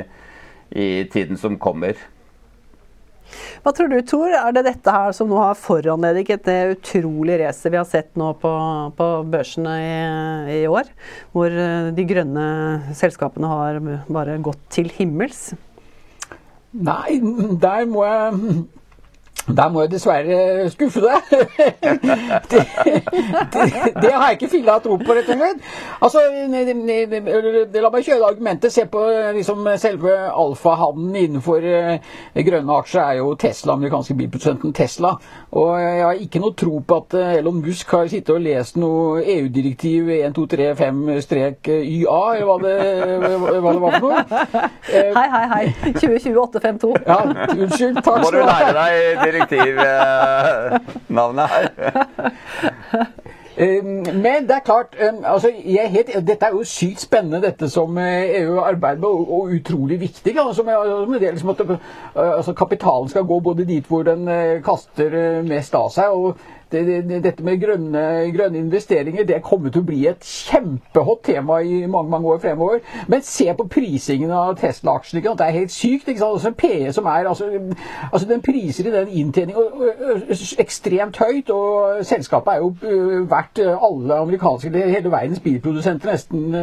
i 0.76 0.90
tiden 1.10 1.40
som 1.40 1.58
kommer. 1.58 1.96
Hva 3.62 3.72
tror 3.76 3.90
du, 3.92 3.98
Tor? 4.06 4.32
Er 4.34 4.54
det 4.56 4.64
dette 4.66 4.94
her 4.94 5.14
som 5.16 5.30
nå 5.30 5.38
har 5.40 5.58
foranlediget 5.58 6.44
det 6.48 6.58
utrolige 6.76 7.40
racet 7.44 7.72
vi 7.72 7.80
har 7.80 7.88
sett 7.88 8.12
nå 8.20 8.32
på, 8.42 8.52
på 8.98 9.08
børsene 9.32 9.74
i, 9.80 9.96
i, 10.58 10.62
år? 10.70 10.90
Hvor 11.34 11.52
eh, 11.52 11.90
de 11.96 12.06
grønne 12.08 12.46
selskapene 12.98 13.50
har 13.50 13.80
bare 14.12 14.38
gått 14.44 14.62
til 14.74 14.92
himmels? 14.98 15.50
Nei, 16.72 17.18
der 17.60 17.88
må 17.90 18.06
jeg 18.08 18.62
der 19.46 19.68
må 19.68 19.82
jeg 19.82 19.90
dessverre 19.90 20.70
skuffe 20.70 21.00
deg. 21.02 21.20
det, 22.52 22.62
det, 23.52 23.64
det, 23.96 24.12
har 24.12 24.28
jeg 24.28 24.38
ikke 24.38 24.50
filla 24.52 24.76
tro 24.82 24.96
på, 25.00 25.16
rett 25.16 25.30
og 25.32 25.40
slett. 25.40 25.58
Altså, 26.02 26.18
La 27.82 27.90
meg 27.90 28.06
kjøre 28.06 28.28
argumentet. 28.28 28.72
Se 28.72 28.84
på 28.90 29.02
liksom, 29.34 29.66
selve 29.82 30.12
alfahannen 30.30 31.16
innenfor 31.18 31.66
uh, 31.66 32.12
grønne 32.46 32.76
aksjer 32.82 33.02
er 33.02 33.18
jo 33.18 33.34
Tesla, 33.40 33.74
amerikanske 33.74 34.14
bilprodusenten 34.18 34.74
Tesla. 34.76 35.16
Og 35.58 35.72
jeg 35.80 36.04
har 36.04 36.22
ikke 36.22 36.42
noe 36.42 36.54
tro 36.58 36.78
på 36.86 37.00
at 37.02 37.18
uh, 37.18 37.34
Elon 37.40 37.58
Musk 37.64 37.90
har 37.96 38.06
sittet 38.12 38.34
og 38.36 38.44
lest 38.46 38.78
noe 38.80 39.24
EU-direktiv 39.26 40.12
1235-YA, 40.30 42.22
eller 42.36 42.46
hva 42.46 42.56
det, 42.62 42.76
hva 43.26 43.74
det 43.74 43.82
var 43.82 43.98
for 43.98 44.06
noe. 44.06 44.22
Uh, 44.22 45.10
hei, 45.18 45.28
hei, 45.34 45.44
hei. 45.56 45.66
202852. 45.98 46.94
ja, 47.08 47.20
unnskyld. 47.58 48.02
Takk 48.02 48.22
skal 48.22 48.38
du 48.38 48.42
ha 48.46 49.31
direktivnavnet 49.32 51.48
her. 51.48 51.68
Men 54.12 54.46
det 54.48 54.54
er 54.56 54.64
klart 54.64 54.96
altså, 55.24 55.50
helt, 55.66 56.10
Dette 56.26 56.46
er 56.46 56.50
jo 56.54 56.64
sykt 56.64 57.00
spennende, 57.04 57.42
dette 57.44 57.68
som 57.68 57.98
EU 57.98 58.60
arbeider 58.62 59.00
med, 59.02 59.08
og, 59.08 59.32
og 59.32 59.42
utrolig 59.58 60.00
viktig. 60.00 60.38
Altså, 60.40 60.62
med, 60.62 60.74
det 61.20 61.30
liksom 61.34 61.50
at 61.50 61.60
altså, 62.16 62.52
Kapitalen 62.52 63.08
skal 63.08 63.24
gå 63.28 63.40
både 63.40 63.64
dit 63.68 63.86
hvor 63.86 64.02
den 64.08 64.28
kaster 64.64 65.42
mest 65.44 65.74
av 65.74 65.90
seg. 65.92 66.08
og 66.08 66.36
dette, 66.72 67.20
dette 67.24 67.44
med 67.44 67.60
grønne, 67.60 68.04
grønne, 68.34 68.58
investeringer 68.58 69.26
det 69.28 69.42
kommer 69.44 69.70
til 69.72 69.82
å 69.82 69.86
bli 69.86 70.06
et 70.10 70.24
kjempehot 70.24 71.22
tema 71.26 71.60
i 71.62 71.86
mange 71.86 72.10
mange 72.10 72.28
år 72.28 72.38
fremover. 72.42 72.80
Men 73.08 73.22
se 73.22 73.48
på 73.58 73.66
prisingen 73.70 74.30
av 74.30 74.56
Tesla-aksjene. 74.60 75.22
Det 75.22 75.46
er 75.46 75.56
helt 75.56 75.72
sykt. 75.72 76.08
ikke 76.08 76.20
sant? 76.20 76.32
Altså 76.32 76.52
PE 76.58 76.92
som 76.92 77.06
er 77.06 77.28
altså, 77.28 77.48
altså 78.12 78.28
Den 78.28 78.42
priser 78.42 78.88
i 78.88 78.94
den 78.94 79.08
inntjeningen 79.08 80.58
ekstremt 80.58 81.18
høyt. 81.18 81.50
Og 81.50 82.04
selskapet 82.06 82.52
er 82.52 82.58
jo 82.58 82.74
verdt 83.30 83.62
alle 83.72 84.20
amerikanske, 84.26 84.70
hele 84.72 85.12
verdens 85.12 85.40
bilprodusenter 85.40 86.12
nesten 86.12 86.56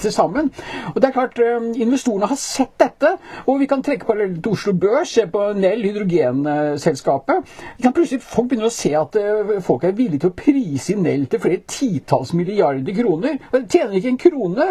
til 0.00 0.12
sammen. 0.12 0.52
Og 0.94 1.00
det 1.00 1.08
er 1.08 1.16
klart, 1.18 1.40
Investorene 1.74 2.26
har 2.26 2.38
sett 2.40 2.74
dette. 2.80 3.16
og 3.46 3.60
Vi 3.60 3.66
kan 3.66 3.82
trekke 3.82 4.06
parallell 4.06 4.42
til 4.42 4.52
Oslo 4.52 4.72
Børs, 4.72 5.08
se 5.14 5.26
på 5.26 5.52
Nell, 5.56 5.82
hydrogenselskapet. 5.82 7.54
Plutselig 7.94 8.22
Folk 8.24 8.48
begynner 8.48 8.70
å 8.70 8.74
se 8.74 8.90
at 8.98 9.16
folk 9.62 9.84
er 9.84 9.94
villige 9.96 10.24
til 10.24 10.32
å 10.32 10.36
prise 10.38 10.94
inn 10.94 11.04
Nell 11.04 11.26
til 11.30 11.42
flere 11.42 11.62
titalls 11.68 12.32
milliarder 12.36 12.96
kroner. 12.96 13.38
De 13.52 13.62
tjener 13.68 13.98
ikke 13.98 14.12
en 14.14 14.20
krone. 14.20 14.68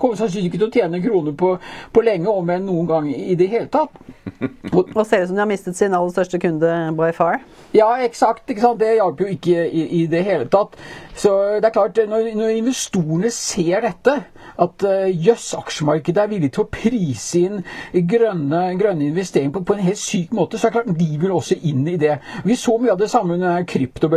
Kommer 0.00 0.18
sannsynligvis 0.18 0.50
ikke 0.50 0.60
til 0.62 0.68
å 0.68 0.74
tjene 0.74 0.98
en 0.98 1.04
krone 1.04 1.34
på, 1.38 1.54
på 1.94 2.04
lenge, 2.04 2.30
om 2.32 2.50
enn 2.50 2.66
noen 2.66 2.88
gang 2.88 3.10
i 3.14 3.36
det 3.38 3.50
hele 3.52 3.70
tatt. 3.72 3.94
Og, 4.76 4.90
og 4.92 5.06
ser 5.08 5.22
ut 5.22 5.30
som 5.30 5.38
de 5.38 5.40
har 5.40 5.48
mistet 5.48 5.76
sin 5.78 5.94
aller 5.96 6.12
største 6.12 6.38
kunde 6.38 6.68
by 6.94 7.08
far. 7.16 7.40
Ja, 7.74 7.88
eksakt. 8.04 8.44
Det 8.48 8.90
hjalp 8.98 9.22
jo 9.22 9.28
ikke 9.32 9.64
i, 9.66 9.84
i, 10.02 10.06
det 10.10 10.20
hele 10.26 10.46
tatt. 10.52 10.76
Så 11.18 11.32
det 11.58 11.70
er 11.70 11.74
klart, 11.74 11.98
når, 12.08 12.28
når 12.36 12.52
investorene 12.58 13.30
ser 13.34 13.82
dette, 13.86 14.14
at 14.58 14.84
jøss, 15.14 15.48
uh, 15.54 15.62
aksjemarkedet 15.62 16.22
er 16.22 16.30
villig 16.30 16.52
til 16.54 16.64
å 16.64 16.70
prise 16.70 17.40
inn 17.40 17.64
grønne, 18.12 18.62
grønne 18.78 19.08
investeringer 19.08 19.54
på, 19.56 19.64
på, 19.66 19.76
en 19.76 19.86
helt 19.88 20.00
syk 20.00 20.36
måte, 20.36 20.58
så 20.58 20.68
er 20.68 20.72
det 20.72 20.78
klart 20.78 21.00
de 21.00 21.08
vil 21.24 21.34
også 21.34 21.58
inn 21.68 21.82
i 21.90 21.98
det. 22.00 22.18
Vi 22.46 22.56
så 22.58 22.76
mye 22.78 22.94
av 22.94 23.02
det 23.02 23.10
samme 23.12 23.38
under 23.38 23.66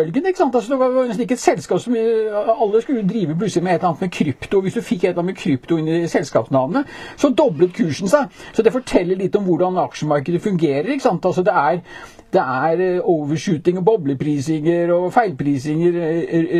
kryptobølgen. 0.01 0.27
ikke 0.27 0.37
sant? 0.37 0.55
Altså, 0.55 0.73
det 0.73 0.79
var 0.79 1.07
nesten 1.07 1.21
ikke 1.21 1.33
et 1.33 1.39
selskap 1.39 1.79
som 1.79 1.95
Alle 1.95 2.81
skulle 2.81 3.07
drive 3.07 3.35
plutselig 3.37 3.63
med 3.63 3.71
et 3.71 3.75
eller 3.75 3.87
annet 3.87 4.01
med 4.01 4.11
krypto. 4.11 4.61
Hvis 4.61 4.73
du 4.73 4.81
fikk 4.81 5.03
et 5.03 5.09
eller 5.09 5.21
annet 5.21 5.33
med 5.33 5.35
krypto 5.35 5.77
inn 5.77 5.87
i 5.87 6.07
selskapsnavnet, 6.07 6.85
så 7.17 7.29
doblet 7.29 7.73
kursen 7.73 8.07
seg. 8.07 8.31
Så 8.53 8.63
det 8.63 8.73
forteller 8.73 9.15
litt 9.15 9.35
om 9.35 9.43
hvordan 9.43 9.77
aksjemarkedet 9.77 10.41
fungerer. 10.41 10.91
ikke 10.91 11.03
sant? 11.03 11.25
Altså, 11.25 11.43
det 11.43 11.53
er 11.53 11.81
det 12.31 12.39
er 12.39 13.01
overshooting 13.03 13.77
og 13.77 13.85
bobleprisinger 13.85 14.93
og 14.93 15.13
feilprisinger 15.13 15.97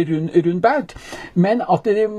rundt, 0.10 0.32
rundt 0.46 0.62
baut. 0.62 0.96
Men 1.36 1.62
at 1.64 1.86
det, 1.86 2.10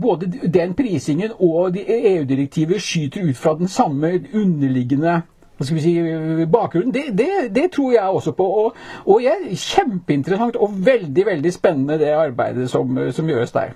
både 0.00 0.32
den 0.54 0.74
prisingen 0.74 1.30
og 1.38 1.74
de 1.74 1.84
EU-direktivet 1.84 2.82
skyter 2.82 3.28
ut 3.28 3.36
fra 3.36 3.58
den 3.58 3.68
samme 3.68 4.24
underliggende 4.34 5.22
hva 5.56 5.64
skal 5.64 5.78
vi 5.78 5.82
si, 5.86 6.44
bakgrunnen, 6.52 6.92
det, 6.92 7.06
det, 7.16 7.48
det 7.56 7.70
tror 7.72 7.94
jeg 7.94 8.18
også 8.18 8.34
på. 8.36 8.44
Og, 8.44 8.76
og 9.08 9.22
jeg, 9.24 9.56
kjempeinteressant 9.56 10.58
og 10.60 10.76
veldig 10.84 11.24
veldig 11.30 11.52
spennende 11.54 11.96
det 12.02 12.12
arbeidet 12.12 12.68
som, 12.70 12.98
som 13.16 13.32
gjøres 13.32 13.56
der. 13.56 13.72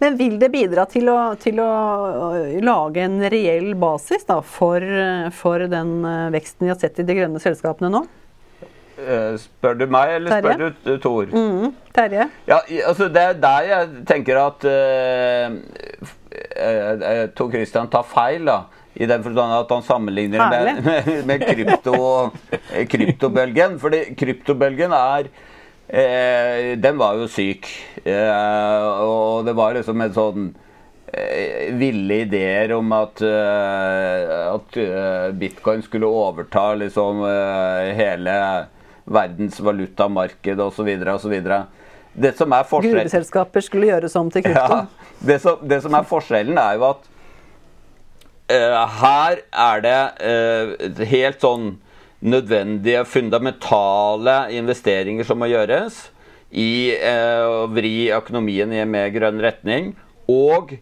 Men 0.00 0.16
vil 0.18 0.38
det 0.40 0.48
bidra 0.52 0.86
til 0.90 1.06
å, 1.12 1.18
til 1.40 1.60
å 1.62 1.68
lage 2.64 3.04
en 3.04 3.20
reell 3.32 3.72
basis 3.78 4.26
da, 4.28 4.40
for, 4.42 4.84
for, 5.36 5.68
den 5.70 6.00
veksten 6.34 6.66
vi 6.66 6.72
har 6.72 6.80
sett 6.80 6.98
i 7.00 7.06
de 7.06 7.16
grønne 7.20 7.40
selskapene 7.42 7.92
nå? 7.92 8.02
Spør 9.40 9.78
du 9.80 9.86
meg, 9.90 10.16
eller 10.16 10.34
Terje? 10.34 10.52
spør 10.56 10.74
du 10.84 11.00
Tor? 11.02 11.30
Mm, 11.32 11.72
Terje? 11.94 12.26
Ja, 12.48 12.58
altså 12.88 13.08
Det 13.12 13.22
er 13.22 13.40
der 13.40 13.70
jeg 13.70 14.04
tenker 14.08 14.42
at 14.42 14.66
uh, 14.68 15.56
uh, 16.52 17.24
Tor 17.36 17.50
Christian 17.54 17.90
tar 17.92 18.04
feil. 18.08 18.46
da 18.48 18.60
i 18.94 19.06
den 19.08 19.22
forstand 19.24 19.54
at 19.56 19.70
han 19.72 19.84
sammenligner 19.86 20.50
det 20.52 20.74
med, 20.84 21.24
med 21.28 21.44
krypto, 21.46 21.94
kryptobølgen. 22.92 23.78
Fordi 23.80 24.02
kryptobølgen 24.18 24.92
er 24.96 25.30
eh, 25.88 26.74
Den 26.80 26.98
var 27.00 27.16
jo 27.20 27.28
syk. 27.30 27.70
Eh, 28.04 28.90
og 29.06 29.46
det 29.48 29.56
var 29.56 29.78
liksom 29.78 30.04
en 30.04 30.16
sånn 30.16 30.50
eh, 31.08 31.72
ville 31.80 32.22
ideer 32.26 32.74
om 32.76 32.92
at, 32.96 33.22
eh, 33.24 34.34
at 34.52 34.80
eh, 34.82 35.28
bitcoin 35.40 35.84
skulle 35.86 36.10
overta 36.10 36.72
liksom 36.82 37.24
eh, 37.28 37.92
hele 37.96 38.36
verdens 39.04 39.56
valutamarked 39.60 40.60
osv. 40.62 40.90
osv. 41.16 41.38
Det 42.12 42.34
som 42.36 42.52
er 42.52 42.68
forskjellen 42.68 43.06
Gruveselskaper 43.06 43.64
skulle 43.64 43.88
gjøres 43.88 44.14
om 44.20 44.28
til 44.30 44.44
krypto. 44.44 44.82
Ja, 44.84 45.16
det, 45.24 45.38
som, 45.40 45.64
det 45.64 45.80
som 45.84 45.96
er 45.96 46.04
forskjellen, 46.06 46.60
er 46.60 46.76
jo 46.76 46.90
at 46.90 47.08
her 48.50 49.42
er 49.52 49.82
det 49.84 50.00
uh, 50.22 51.04
helt 51.08 51.42
sånn 51.42 51.76
nødvendige, 52.22 53.04
fundamentale 53.08 54.36
investeringer 54.54 55.26
som 55.26 55.40
må 55.42 55.48
gjøres 55.50 56.08
i 56.52 56.94
uh, 57.00 57.64
å 57.64 57.66
vri 57.72 58.12
økonomien 58.14 58.72
i 58.72 58.82
en 58.82 58.92
mer 58.92 59.10
grønn 59.14 59.40
retning. 59.42 59.94
Og 60.30 60.76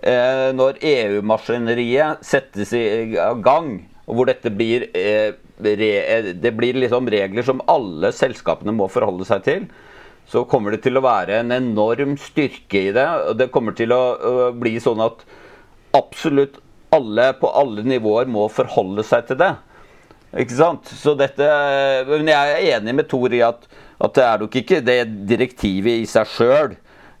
når 0.00 0.78
EU-maskineriet 0.80 2.22
settes 2.24 2.70
i 2.72 3.12
gang, 3.44 3.66
hvor 4.08 4.30
dette 4.30 4.48
blir 4.48 4.86
Det 4.88 6.52
blir 6.56 6.78
liksom 6.80 7.10
regler 7.12 7.44
som 7.44 7.60
alle 7.68 8.08
selskapene 8.16 8.72
må 8.72 8.88
forholde 8.88 9.26
seg 9.28 9.44
til, 9.44 9.66
så 10.24 10.46
kommer 10.48 10.72
det 10.72 10.80
til 10.86 10.96
å 10.96 11.04
være 11.04 11.42
en 11.42 11.52
enorm 11.52 12.16
styrke 12.16 12.86
i 12.88 12.92
det. 12.96 13.06
og 13.28 13.36
Det 13.36 13.50
kommer 13.52 13.76
til 13.76 13.92
å 13.92 14.50
bli 14.56 14.78
sånn 14.80 15.04
at 15.04 15.24
absolutt 15.96 16.60
alle 16.94 17.32
på 17.40 17.50
alle 17.56 17.84
nivåer 17.86 18.30
må 18.30 18.48
forholde 18.52 19.04
seg 19.06 19.28
til 19.28 19.40
det. 19.40 19.54
Ikke 20.38 20.54
sant? 20.54 20.90
Så 20.94 21.16
dette, 21.18 21.46
men 22.06 22.30
jeg 22.30 22.54
er 22.54 22.76
enig 22.76 22.94
med 23.00 23.08
Tor 23.10 23.32
i 23.34 23.42
at, 23.42 23.66
at 23.98 24.14
det 24.14 24.26
er 24.26 24.44
nok 24.44 24.58
ikke 24.60 24.80
det 24.86 25.00
direktivet 25.30 26.04
i 26.04 26.06
seg 26.10 26.28
sjøl, 26.30 26.76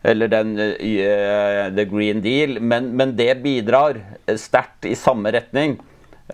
eller 0.06 0.30
den 0.32 0.54
uh, 0.56 1.66
The 1.74 1.86
Green 1.90 2.22
Deal, 2.24 2.60
men, 2.62 2.92
men 2.96 3.16
det 3.18 3.34
bidrar 3.42 3.98
sterkt 4.38 4.86
i 4.88 4.94
samme 4.98 5.32
retning. 5.34 5.78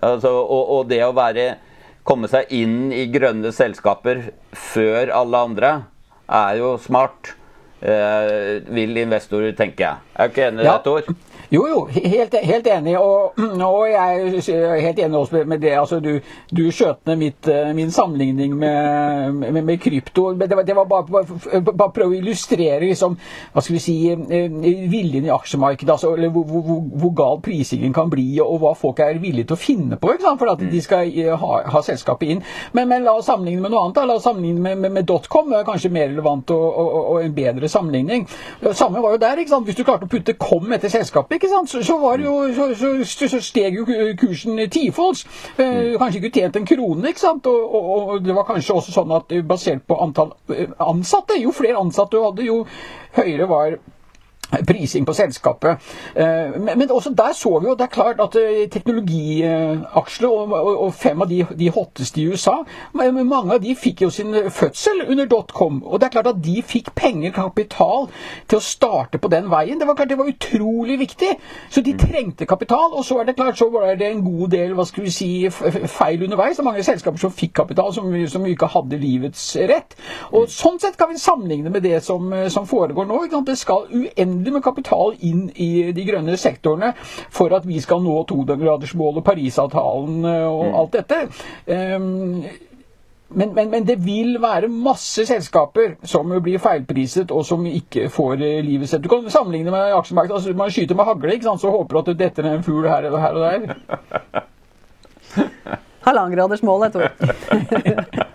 Altså, 0.05 0.31
og, 0.31 0.62
og, 0.76 0.83
det 0.93 1.00
å 1.07 1.14
være, 1.16 1.55
komme 2.07 2.28
seg 2.31 2.52
inn 2.55 2.93
i 2.95 3.07
grønne 3.11 3.50
selskaper 3.57 4.28
før 4.52 5.11
alle 5.16 5.43
andre 5.49 5.73
er 6.28 6.61
jo 6.61 6.76
smart. 6.83 7.33
Uh, 7.87 8.75
vil 8.75 8.97
investorer, 8.99 9.52
tenker 9.55 9.85
jeg. 9.85 10.05
Er 10.16 10.26
du 10.26 10.35
ikke 10.35 10.49
enig 10.50 10.64
i 10.64 10.66
ja. 10.66 10.78
det, 10.78 10.85
Tor? 10.85 11.35
Jo, 11.50 11.66
jo, 11.71 11.87
helt, 11.87 12.35
helt 12.43 12.66
enig. 12.66 12.97
Og, 12.99 13.38
og, 13.38 13.87
jeg 13.88 14.40
er 14.50 14.81
helt 14.83 14.99
enig 14.99 15.19
også 15.19 15.45
med 15.47 15.61
det. 15.62 15.71
Altså, 15.78 16.00
du, 16.00 16.19
du 16.50 16.64
skjøt 16.75 17.07
ned 17.07 17.47
eh, 17.52 17.71
min 17.76 17.90
sammenligning 17.95 18.57
med, 18.59 19.33
med, 19.52 19.62
med 19.62 19.78
krypto. 19.81 20.33
Det 20.33 20.57
var, 20.57 20.62
det 20.66 20.76
var 20.76 20.88
bare, 20.90 21.07
bare, 21.07 21.62
bare 21.71 21.93
prøve 21.95 22.16
å 22.16 22.19
illustrere 22.19 22.83
liksom, 22.83 23.14
hva 23.52 23.62
skal 23.62 23.76
vi 23.76 23.83
si, 23.83 23.97
eh, 24.11 24.57
viljen 24.90 25.28
i 25.28 25.33
aksjemarkedet. 25.35 25.93
Altså, 25.95 26.16
eller 26.16 26.35
hvor, 26.35 26.49
hvor, 26.50 26.83
hvor, 26.90 27.14
gal 27.16 27.40
prisingen 27.45 27.95
kan 27.95 28.11
bli, 28.11 28.26
og 28.43 28.59
hva 28.64 28.75
folk 28.75 29.00
er 29.05 29.23
villige 29.23 29.52
til 29.52 29.59
å 29.59 29.62
finne 29.62 30.00
på 30.00 30.16
for 30.26 30.50
at 30.50 30.62
de 30.66 30.81
skal 30.83 31.07
eh, 31.07 31.31
ha, 31.31 31.61
ha 31.71 31.85
selskapet 31.85 32.35
inn. 32.35 32.43
Men, 32.75 32.90
men, 32.90 33.07
la 33.07 33.14
oss 33.21 33.31
sammenligne 33.31 33.62
med 33.62 33.71
noe 33.71 33.85
annet. 33.87 34.00
Da. 34.00 34.09
La 34.09 34.19
oss 34.19 34.26
sammenligne 34.26 34.61
med, 34.62 34.83
med, 34.83 34.97
med 34.99 35.07
Dotcom. 35.07 35.52
Det 35.52 35.61
er 35.61 35.69
kanskje 35.69 35.93
mer 35.95 36.11
relevant 36.11 36.50
og, 36.57 36.66
og, 36.66 36.99
og, 36.99 37.23
en 37.23 37.37
bedre 37.37 37.71
sammenligning. 37.71 37.75
Samme 38.76 39.02
var 39.02 39.16
jo 39.16 39.21
der. 39.23 39.38
ikke 39.38 39.52
sant? 39.52 39.66
Hvis 39.68 39.78
du 39.78 39.85
klarte 39.85 40.09
å 40.09 40.11
putte 40.11 40.37
kom 40.40 40.73
etter 40.73 40.92
selskapet 40.92 41.38
ikke 41.38 41.50
sant? 41.52 41.71
Så, 41.71 41.83
så, 41.87 41.99
var 42.02 42.23
jo, 42.23 42.35
så, 42.56 42.68
så, 43.04 43.40
steg 43.42 43.78
jo 43.78 43.87
kursen 44.21 44.61
tifolds. 44.73 45.26
Eh, 45.56 45.64
mm. 45.64 45.99
kanskje 46.00 46.23
ikke 46.23 46.35
tjent 46.40 46.61
en 46.61 46.68
krone. 46.68 47.09
ikke 47.11 47.25
sant? 47.25 47.47
Og, 47.50 47.75
og, 47.75 47.90
og, 47.97 48.25
det 48.25 48.37
var 48.37 48.49
kanskje 48.49 48.78
også 48.80 48.97
sånn 48.97 49.14
at 49.16 49.37
basert 49.49 49.85
på 49.87 49.99
antall 50.02 50.33
eh, 50.54 50.73
ansatte, 50.83 51.38
jo 51.40 51.54
flere 51.54 51.80
ansatte 51.80 52.16
du 52.16 52.23
hadde, 52.25 52.47
jo 52.47 52.62
høyere 53.16 53.49
var 53.50 53.78
prising 54.66 55.06
på 55.06 55.14
selskapet. 55.16 55.82
Eh, 56.16 56.56
men 56.61 56.90
også 56.90 57.14
der 57.16 57.35
så 57.37 57.58
vi 57.58 57.70
jo, 57.70 57.75
det 57.78 57.87
er 57.87 57.94
klart 57.94 58.20
at 58.23 58.37
eh, 58.40 58.66
teknologiaksjer 58.73 60.28
og 60.28 60.94
fem 60.94 61.23
av 61.23 61.30
de, 61.30 61.42
de 61.58 61.70
hotteste 61.73 62.20
i 62.20 62.26
USA, 62.30 62.58
mange 62.96 63.54
av 63.54 63.62
de 63.62 63.75
fikk 63.78 64.02
jo 64.06 64.11
sin 64.11 64.35
fødsel 64.50 65.04
under 65.08 65.28
dotcom. 65.30 65.82
Og 65.85 66.00
det 66.00 66.08
er 66.08 66.14
klart 66.16 66.30
at 66.32 66.42
de 66.44 66.61
fikk 66.66 66.92
penger, 66.99 67.32
kapital, 67.37 68.08
til 68.49 68.58
å 68.58 68.64
starte 68.64 69.20
på 69.23 69.30
den 69.32 69.50
veien. 69.52 69.78
Det 69.80 69.88
var 69.88 69.99
klart 69.99 70.12
det 70.12 70.18
var 70.18 70.30
utrolig 70.30 70.99
viktig. 71.00 71.32
Så 71.70 71.82
de 71.85 71.94
trengte 71.99 72.46
kapital. 72.49 72.92
Og 72.92 73.04
så 73.04 73.20
er 73.20 73.28
det 73.28 73.37
klart 73.38 73.58
så 73.58 73.68
var 73.73 73.94
det 73.99 74.11
en 74.11 74.25
god 74.25 74.52
del 74.54 74.75
hva 74.76 74.87
skal 74.88 75.06
vi 75.06 75.14
si, 75.14 75.30
feil 75.50 76.25
underveis. 76.26 76.56
Det 76.56 76.64
er 76.64 76.68
mange 76.70 76.87
selskaper 76.87 77.20
som 77.20 77.35
fikk 77.35 77.56
kapital, 77.62 77.92
som, 77.94 78.11
som 78.30 78.46
ikke 78.49 78.70
hadde 78.73 79.00
livets 79.02 79.49
rett. 79.70 79.96
Og 80.32 80.49
Sånn 80.56 80.78
sett 80.80 80.96
kan 80.99 81.11
vi 81.11 81.20
sammenligne 81.20 81.70
med 81.73 81.85
det 81.85 82.00
som, 82.04 82.30
som 82.52 82.66
foregår 82.68 83.06
nå. 83.08 83.18
Det 83.46 83.58
skal 83.58 83.87
uendelig 83.92 84.56
med 84.57 84.65
kapital 84.65 85.15
inn 85.27 85.49
i 85.55 85.93
de 85.97 86.07
grønne 86.09 86.37
sektorene 86.41 86.93
for 87.31 87.55
at 87.57 87.67
vi 87.69 87.81
skal 87.85 88.03
nå 88.05 88.23
togradersmålet, 88.29 89.25
Parisavtalen 89.27 90.25
eh, 90.25 90.47
og 90.47 90.65
mm. 90.67 90.79
alt 90.81 90.97
dette. 90.97 91.21
Um, 91.67 92.47
men, 93.29 93.55
men, 93.55 93.71
men, 93.71 93.87
det 93.87 93.97
vil 94.07 94.37
være 94.43 94.69
masse 94.71 95.27
selskaper 95.27 95.97
som 96.07 96.31
blir 96.43 96.61
feilpriset, 96.63 97.31
og 97.35 97.43
som 97.47 97.67
ikke 97.67 98.09
får 98.13 98.35
eh, 98.39 98.61
livet 98.65 98.89
sitt. 98.89 99.03
Du 99.03 99.11
kan 99.11 99.27
sammenligne 99.31 99.71
med 99.75 99.97
aksjemarkedet. 99.97 100.37
Altså, 100.39 100.55
man 100.59 100.71
skyter 100.71 100.95
med 100.95 101.09
hagle, 101.09 101.35
ikke 101.35 101.49
sant? 101.49 101.61
så 101.61 101.71
håper 101.75 101.95
du 101.95 101.99
at 102.03 102.13
det 102.13 102.19
detter 102.23 102.47
ned 102.47 102.61
en 102.61 102.67
fugl 102.67 102.87
her, 102.89 103.09
eller 103.09 103.19
her 103.19 103.33
og 103.35 103.43
der. 103.43 103.61
Halvannengradersmålet, 106.07 106.93
Tor. 106.93 108.23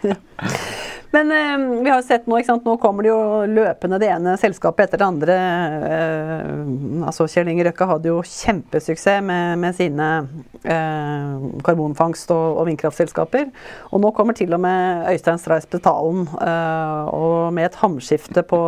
Men 1.11 1.31
eh, 1.31 1.81
vi 1.83 1.89
har 1.89 1.99
jo 1.99 2.07
sett 2.07 2.27
nå, 2.29 2.37
ikke 2.39 2.53
sant? 2.53 2.67
nå 2.67 2.77
kommer 2.79 3.03
det 3.03 3.11
jo 3.11 3.21
løpende 3.51 3.99
det 3.99 4.07
ene 4.13 4.37
selskapet 4.39 4.87
etter 4.87 5.01
det 5.01 5.07
andre. 5.09 5.35
Eh, 5.91 6.61
altså 7.09 7.27
Kjell 7.31 7.51
Inge 7.51 7.65
Røkke 7.67 7.87
hadde 7.89 8.11
jo 8.13 8.21
kjempesuksess 8.23 9.19
med, 9.27 9.59
med 9.59 9.75
sine 9.75 10.07
eh, 10.63 11.33
karbonfangst- 11.67 12.31
og, 12.31 12.61
og, 12.61 12.63
vindkraftselskaper. 12.69 13.49
Og 13.91 14.03
nå 14.03 14.13
kommer 14.15 14.37
til 14.37 14.55
og 14.55 14.63
med 14.63 15.09
Øystein 15.11 15.41
Stray 15.41 15.65
Spetalen 15.65 16.23
eh, 16.39 17.11
og 17.11 17.51
med 17.57 17.67
et 17.67 17.79
hamskifte 17.81 18.45
på 18.47 18.61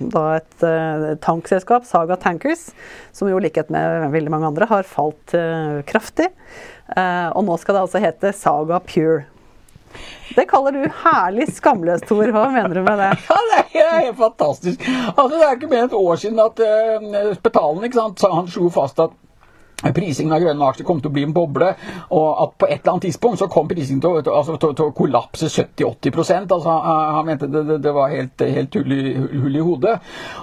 da, 0.00 0.24
et 0.40 0.66
eh, 0.68 1.08
tankselskap, 1.20 1.84
Saga 1.88 2.16
Tankers, 2.20 2.70
som 3.12 3.28
jo 3.28 3.36
i 3.36 3.44
likhet 3.50 3.72
med 3.74 4.08
veldig 4.14 4.32
mange 4.32 4.48
andre 4.48 4.70
har 4.72 4.88
falt 4.88 5.36
eh, 5.36 5.82
kraftig. 5.88 6.32
Og 6.92 7.44
nå 7.46 7.54
skal 7.56 7.76
det 7.76 7.82
altså 7.86 8.00
hete 8.02 8.32
Saga 8.36 8.76
Pure. 8.84 9.22
Det 10.36 10.46
kaller 10.48 10.72
du 10.76 10.84
herlig 11.02 11.48
skamløst, 11.52 12.06
Tor. 12.08 12.30
Hva 12.32 12.46
mener 12.52 12.78
du 12.78 12.82
med 12.86 12.98
det? 13.02 13.10
Ja, 13.28 13.40
Det 13.72 13.82
er 13.82 13.98
helt 14.06 14.18
fantastisk. 14.18 14.86
Altså, 15.16 15.32
Det 15.36 15.42
er 15.46 15.56
ikke 15.58 15.70
mer 15.72 15.82
enn 15.84 15.90
et 15.90 15.98
år 15.98 16.20
siden 16.22 16.40
at 16.42 16.62
uh, 16.62 17.32
Spetalen 17.36 17.84
ikke 17.88 17.98
sant, 18.00 18.24
han 18.32 18.48
slo 18.48 18.70
fast 18.72 19.00
at 19.04 19.14
prisingen 19.90 20.32
av 20.34 20.42
grønne 20.44 20.68
aksjer 20.70 20.86
kom 20.86 21.00
til 21.02 21.10
å 21.10 21.14
bli 21.16 21.24
en 21.26 21.34
boble, 21.34 21.72
og 22.14 22.42
at 22.44 22.54
på 22.60 22.68
et 22.68 22.78
eller 22.78 22.94
annet 22.94 23.06
tidspunkt 23.08 23.40
så 23.42 23.48
kom 23.50 23.68
prisingen 23.70 24.02
til, 24.02 24.20
altså, 24.30 24.56
til, 24.60 24.74
til 24.78 24.90
å 24.90 24.94
kollapse 24.96 25.50
70-80% 25.50 26.54
altså, 26.54 26.76
Han 27.16 27.26
mente 27.26 27.48
det, 27.50 27.78
det 27.82 27.94
var 27.94 28.12
helt, 28.12 28.44
helt 28.56 28.78
hull, 28.78 28.94
i, 28.94 29.14
hull, 29.16 29.56
i, 29.56 29.64
hodet. 29.64 29.96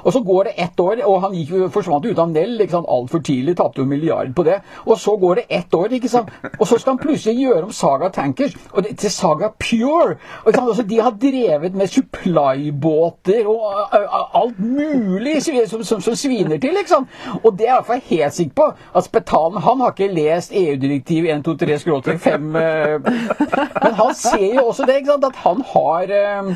Og 0.03 0.13
Så 0.13 0.24
går 0.25 0.50
det 0.50 0.53
ett 0.65 0.79
år, 0.79 1.03
og 1.08 1.22
han 1.24 1.38
gikk, 1.38 1.55
forsvant 1.74 2.05
ut 2.05 2.19
av 2.19 2.31
Nell 2.34 2.60
altfor 2.60 3.24
tidlig, 3.24 3.55
tapte 3.58 3.81
jo 3.81 3.88
milliard 3.88 4.34
på 4.36 4.43
det. 4.48 4.60
Og 4.86 5.00
så 5.00 5.15
går 5.17 5.41
det 5.41 5.46
ett 5.60 5.74
år, 5.74 5.93
ikke 5.96 6.12
sant? 6.12 6.29
og 6.60 6.67
så 6.67 6.77
skal 6.79 6.96
han 6.96 7.01
plutselig 7.01 7.39
gjøre 7.39 7.63
om 7.67 7.74
Saga 7.75 8.10
Tankers 8.13 8.55
og 8.74 8.84
det, 8.84 8.98
til 9.00 9.12
Saga 9.12 9.51
Pure. 9.55 10.17
Og, 10.46 10.51
altså, 10.53 10.84
de 10.84 11.00
har 11.00 11.15
drevet 11.22 11.75
med 11.75 11.88
supply-båter 11.88 13.48
og 13.48 13.96
alt 14.39 14.60
mulig 14.60 15.39
som, 15.43 15.84
som, 15.84 16.01
som, 16.01 16.15
sviner 16.19 16.58
til, 16.60 16.75
liksom. 16.75 17.08
Og 17.43 17.53
det 17.58 17.67
er 17.67 17.69
jeg 17.69 17.77
iallfall 17.77 18.01
helt 18.10 18.36
sikker 18.36 18.55
på. 18.55 18.67
at 18.96 19.03
Talen 19.29 19.62
han 19.62 19.81
har 19.83 19.93
ikke 19.93 20.12
lest 20.13 20.53
EU-direktiv 20.55 21.29
1, 21.29 21.43
2, 21.45 21.57
3 21.63 21.79
skråstrek 21.83 22.21
5 22.24 22.41
Men 22.41 23.98
han 24.01 24.13
ser 24.17 24.55
jo 24.55 24.69
også 24.71 24.88
det, 24.89 25.01
ikke 25.01 25.12
sant, 25.13 25.27
at 25.29 25.43
han 25.45 25.65
har 25.74 26.15
eh, 26.19 26.55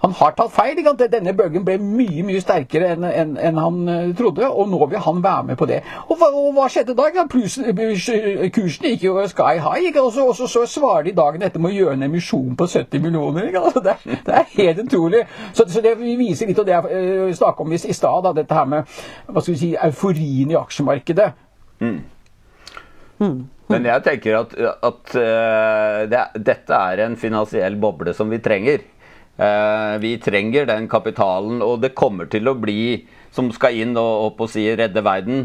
han 0.00 0.14
har 0.16 0.32
tatt 0.36 0.52
feil. 0.52 0.78
Ikke 0.78 0.92
sant? 0.92 1.02
Denne 1.12 1.34
bølgen 1.36 1.64
ble 1.66 1.76
mye 1.80 2.24
mye 2.26 2.40
sterkere 2.40 2.94
enn 2.94 3.04
en, 3.06 3.34
en 3.36 3.60
han 3.60 3.80
eh, 3.92 4.12
trodde, 4.16 4.48
og 4.48 4.70
nå 4.72 4.80
vil 4.92 5.02
han 5.04 5.20
være 5.24 5.48
med 5.50 5.58
på 5.60 5.68
det. 5.68 5.80
Og 6.08 6.16
hva, 6.20 6.30
og 6.32 6.54
hva 6.56 6.68
skjedde 6.72 6.96
da? 6.96 7.26
Plus, 7.30 7.58
kursen 8.54 8.88
gikk 8.88 9.04
jo 9.04 9.18
sky 9.28 9.60
high, 9.60 10.00
og 10.00 10.12
så, 10.14 10.30
så, 10.36 10.48
så 10.48 10.64
svarer 10.68 11.10
de 11.10 11.16
dagen 11.16 11.44
etter 11.44 11.60
med 11.60 11.74
å 11.74 11.76
gjøre 11.76 11.98
en 11.98 12.08
emisjon 12.08 12.56
på 12.56 12.68
70 12.68 13.04
millioner. 13.04 13.50
Det, 13.80 13.94
det, 14.26 14.34
er 14.34 14.48
helt 14.56 14.80
utrolig. 14.82 15.20
Så, 15.52 15.64
så, 15.68 15.80
det 15.84 15.94
viser 15.98 16.48
litt 16.48 16.58
av 16.60 16.66
det 16.68 16.74
jeg 16.74 17.36
snakket 17.38 17.62
om 17.64 17.72
i, 17.72 17.78
i 17.78 17.96
stad, 17.96 18.28
dette 18.36 18.56
her 18.56 18.68
med 18.68 18.98
hva 19.26 19.42
skal 19.42 19.54
vi 19.54 19.60
si, 19.60 19.70
euforien 19.88 20.52
i 20.52 20.58
aksjemarkedet. 20.58 21.30
Mm. 21.80 22.00
Mm. 23.20 23.40
Men 23.70 23.86
jeg 23.86 24.02
tenker 24.06 24.38
at, 24.40 24.54
at 24.58 25.12
uh, 25.14 26.00
det, 26.10 26.22
dette 26.42 26.80
er 26.90 27.04
en 27.04 27.16
finansiell 27.20 27.76
boble 27.80 28.14
som 28.16 28.30
vi 28.32 28.40
trenger. 28.42 28.82
Uh, 29.40 29.96
vi 30.02 30.16
trenger 30.20 30.68
den 30.68 30.88
kapitalen, 30.90 31.60
og 31.64 31.80
det 31.84 31.94
kommer 31.98 32.28
til 32.30 32.50
å 32.50 32.56
bli 32.58 33.06
som 33.34 33.52
skal 33.54 33.78
inn 33.78 33.94
og, 34.00 34.40
og 34.40 34.48
si 34.50 34.64
redde 34.74 35.04
verden 35.06 35.44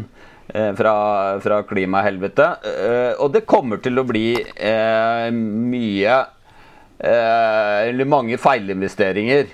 uh, 0.54 0.72
fra, 0.78 0.96
fra 1.44 1.60
klimahelvete. 1.68 2.48
og 3.22 3.30
det 3.36 3.46
kommer 3.46 3.78
til 3.84 4.00
å 4.00 4.06
bli 4.06 4.32
mye 5.36 6.16
Eller 6.96 8.08
mange 8.08 8.38
feilinvesteringer. 8.40 9.46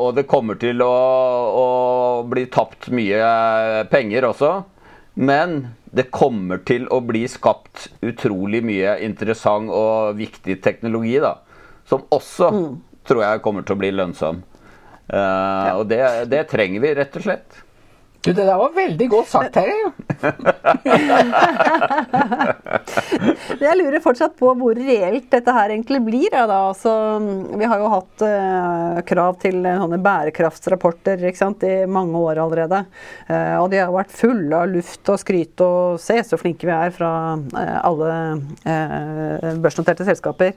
og 0.00 0.14
det 0.16 0.24
kommer 0.26 0.56
til 0.56 0.80
å, 0.80 0.94
å 1.62 1.66
bli 2.24 2.46
tapt 2.46 2.88
mye 2.88 3.84
penger 3.92 4.30
også. 4.30 4.52
Men 5.14 5.74
det 5.92 6.08
kommer 6.14 6.62
til 6.64 6.86
å 6.88 7.02
bli 7.04 7.26
skapt 7.28 7.90
utrolig 8.00 8.62
mye 8.64 8.96
interessant 9.04 9.68
og 9.72 10.16
viktig 10.16 10.56
teknologi, 10.64 11.18
da. 11.20 11.36
Som 11.88 12.06
også 12.14 12.48
mm. 12.54 12.70
tror 13.08 13.24
jeg 13.26 13.42
kommer 13.44 13.66
til 13.66 13.76
å 13.76 13.82
bli 13.82 13.92
lønnsom. 13.92 14.40
Uh, 15.12 15.18
ja. 15.18 15.74
Og 15.76 15.84
det, 15.90 16.00
det 16.32 16.46
trenger 16.52 16.84
vi, 16.84 16.94
rett 16.96 17.18
og 17.20 17.26
slett. 17.26 17.60
Du, 18.22 18.30
det 18.30 18.44
der 18.46 18.54
var 18.54 18.70
veldig 18.70 19.06
godt 19.10 19.26
sagt, 19.32 19.56
Terje. 19.56 19.88
jeg 23.64 23.78
lurer 23.80 24.04
fortsatt 24.04 24.36
på 24.38 24.52
hvor 24.60 24.78
reelt 24.78 25.26
dette 25.32 25.54
her 25.56 25.72
egentlig 25.74 25.98
blir. 26.06 26.28
Ja, 26.30 26.44
altså, 26.46 27.18
vi 27.58 27.66
har 27.66 27.82
jo 27.82 27.88
hatt 27.90 28.22
uh, 28.22 29.02
krav 29.08 29.40
til 29.42 29.66
sånne 29.66 29.98
bærekraftsrapporter 30.04 31.18
sant, 31.34 31.64
i 31.66 31.82
mange 31.90 32.14
år 32.20 32.38
allerede. 32.44 32.84
Uh, 33.26 33.58
og 33.64 33.70
de 33.72 33.78
har 33.82 33.90
vært 33.90 34.14
fulle 34.14 34.54
av 34.54 34.70
luft 34.70 35.02
og 35.10 35.18
skryt 35.18 35.58
og 35.66 35.98
se 36.02 36.22
så 36.22 36.38
flinke 36.38 36.66
vi 36.68 36.74
er 36.76 36.90
fra 36.94 37.34
uh, 37.34 37.78
alle 37.82 38.38
børsnoterte 39.62 40.04
selskaper. 40.06 40.52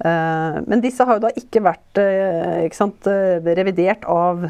men 0.00 0.80
disse 0.82 1.04
har 1.04 1.14
jo 1.18 1.22
da 1.26 1.30
ikke 1.36 1.60
vært 1.64 1.98
ikke 2.64 2.76
sant, 2.76 3.06
revidert 3.44 4.04
av 4.08 4.44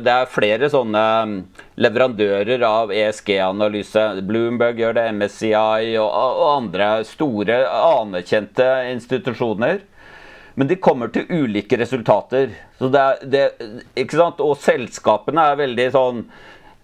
Det 0.05 0.11
er 0.13 0.29
flere 0.29 0.67
sånne 0.69 1.03
mm, 1.25 1.37
leverandører 1.81 2.61
av 2.67 2.91
ESG-analyse. 2.93 4.03
Bloomberg 4.27 4.81
gjør 4.81 4.99
det, 4.99 5.07
MSCI 5.17 5.95
og, 5.97 6.09
og 6.09 6.43
andre 6.51 6.89
store, 7.09 7.63
anerkjente 7.73 8.67
institusjoner. 8.91 9.81
Men 10.55 10.69
de 10.69 10.77
kommer 10.77 11.09
til 11.13 11.29
ulike 11.29 11.77
resultater. 11.81 12.51
Så 12.77 12.89
det 12.93 13.01
er, 13.01 13.23
det? 13.25 13.45
Og 14.43 14.57
selskapene 14.61 15.47
er 15.49 15.61
veldig 15.63 15.87
sånn 15.95 16.21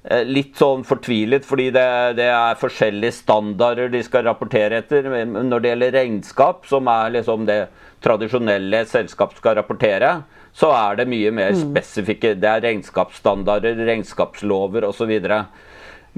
eh, 0.09 0.23
Litt 0.25 0.57
sånn 0.57 0.85
fortvilet, 0.87 1.45
fordi 1.45 1.69
det, 1.75 1.85
det, 2.17 2.31
er 2.33 2.59
forskjellige 2.59 3.19
standarder 3.19 3.93
de 3.93 4.01
skal 4.05 4.25
rapportere 4.25 4.81
etter. 4.81 5.05
Når 5.29 5.61
det 5.61 5.73
gjelder 5.73 5.95
regnskap, 5.99 6.65
som 6.69 6.89
er 6.89 7.15
liksom 7.19 7.45
det 7.49 7.61
tradisjonelle 8.03 8.85
selskap 8.89 9.35
skal 9.37 9.59
rapportere, 9.59 10.19
så 10.55 10.71
er 10.73 10.99
det 10.99 11.09
mye 11.11 11.31
mer 11.35 11.53
mm. 11.53 11.65
spesifikke. 11.69 12.35
Det 12.41 12.49
er 12.49 12.63
regnskapsstandarder, 12.65 13.77
regnskapslover 13.85 14.87
osv. 14.87 15.11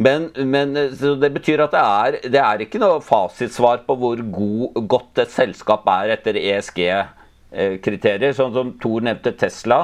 Men, 0.01 0.29
men 0.47 0.71
det 0.73 1.29
betyr 1.35 1.65
at 1.65 1.73
det 1.75 1.81
er, 1.81 2.19
det 2.31 2.39
er 2.39 2.63
ikke 2.63 2.79
noe 2.79 3.01
fasitsvar 3.03 3.83
på 3.83 3.97
hvor 3.99 4.21
god, 4.37 4.85
godt 4.87 5.25
et 5.25 5.33
selskap 5.33 5.89
er 5.91 6.15
etter 6.15 6.39
ESG 6.39 6.79
kriterier. 7.83 8.35
Sånn 8.37 8.53
som 8.55 8.73
Thor 8.81 9.03
nevnte 9.05 9.33
Tesla. 9.37 9.83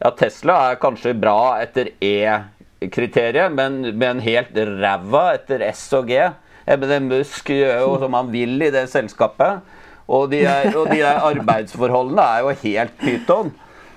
Ja, 0.00 0.10
Tesla 0.16 0.58
er 0.70 0.80
kanskje 0.80 1.14
bra 1.16 1.56
etter 1.62 1.92
E-kriteriet, 2.04 3.54
men, 3.56 3.80
men 3.96 4.20
helt 4.24 4.56
ræva 4.56 5.30
etter 5.36 5.64
S 5.70 5.86
og 5.96 6.10
G. 6.12 6.20
Ebben 6.66 7.08
Musk 7.08 7.52
gjør 7.54 7.80
jo 7.84 7.92
som 8.02 8.16
han 8.18 8.32
vil 8.32 8.58
i 8.60 8.72
det 8.74 8.88
selskapet. 8.92 9.62
Og 10.06 10.28
de, 10.30 10.44
er, 10.46 10.70
og 10.78 10.90
de 10.92 11.00
arbeidsforholdene 11.02 12.22
er 12.22 12.44
jo 12.44 12.52
helt 12.62 12.98
pyton. 13.00 13.52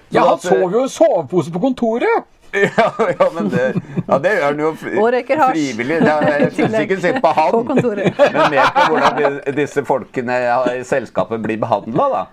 Ja, 0.10 0.23
han 0.25 0.39
sov 0.41 0.71
jo 0.73 0.86
i 0.88 0.89
sovepose 0.89 1.53
på 1.53 1.62
kontoret! 1.62 2.25
Ja, 2.78 2.88
ja, 3.20 3.28
men 3.36 3.50
det, 3.50 3.66
ja, 4.08 4.18
det 4.18 4.32
gjør 4.34 4.46
han 4.46 4.62
jo 4.64 4.72
frivillig. 4.80 6.00
Jeg 6.02 6.52
syns 6.58 6.78
ikke 6.82 6.98
synd 7.04 7.22
på 7.24 7.34
han, 7.38 7.58
på 7.68 7.76
men 8.36 8.44
mer 8.56 8.72
på 8.76 8.86
hvordan 8.90 9.40
disse 9.58 9.84
folkene 9.86 10.38
i 10.74 10.84
selskapet 10.88 11.44
blir 11.44 11.60
behandla, 11.62 12.10
da. 12.16 12.26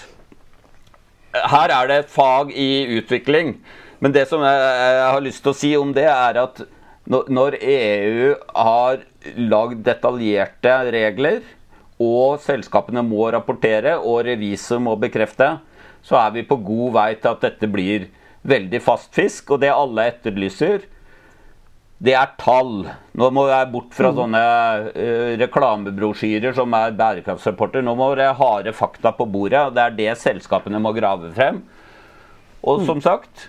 her 1.51 1.73
er 1.75 1.89
det 1.91 1.97
et 2.05 2.13
fag 2.15 2.53
i 2.55 3.01
utvikling. 3.01 3.57
Men 3.99 4.15
det 4.15 4.29
som 4.31 4.43
jeg 4.47 5.03
har 5.03 5.23
lyst 5.25 5.43
til 5.43 5.51
å 5.51 5.59
si 5.59 5.73
om 5.77 5.91
det, 5.97 6.07
er 6.07 6.39
at 6.39 6.63
når 7.05 7.59
EU 7.59 8.31
har 8.55 9.03
lagd 9.37 9.83
detaljerte 9.85 10.77
regler 10.95 11.43
og 12.03 12.41
selskapene 12.43 13.05
må 13.07 13.29
rapportere, 13.35 13.97
og 13.99 14.25
revisor 14.27 14.81
må 14.83 14.97
bekrefte, 15.01 15.57
så 16.05 16.19
er 16.21 16.35
vi 16.35 16.45
på 16.47 16.59
god 16.61 16.93
vei 16.99 17.11
til 17.17 17.33
at 17.33 17.45
dette 17.47 17.69
blir 17.71 18.09
veldig 18.45 18.81
fast 18.85 19.15
fisk. 19.17 19.55
Og 19.55 19.63
det 19.63 19.73
alle 19.73 20.09
etterlyser, 20.11 20.85
det 22.05 22.17
er 22.19 22.35
tall. 22.41 22.91
Nå 23.17 23.31
må 23.33 23.47
jeg 23.49 23.71
bort 23.73 23.95
fra 23.97 24.11
sånne 24.17 24.43
uh, 24.91 25.31
reklamebrosjyrer 25.41 26.57
som 26.57 26.77
er 26.77 26.97
bærekraftsrapporter. 26.99 27.85
Nå 27.87 27.97
må 27.99 28.11
det 28.19 28.29
harde 28.37 28.75
fakta 28.77 29.15
på 29.17 29.29
bordet. 29.31 29.63
og 29.63 29.77
Det 29.77 29.87
er 29.87 29.97
det 30.03 30.13
selskapene 30.21 30.83
må 30.83 30.93
grave 30.97 31.33
frem. 31.37 31.63
Og 32.65 32.85
som 32.89 33.01
sagt, 33.05 33.49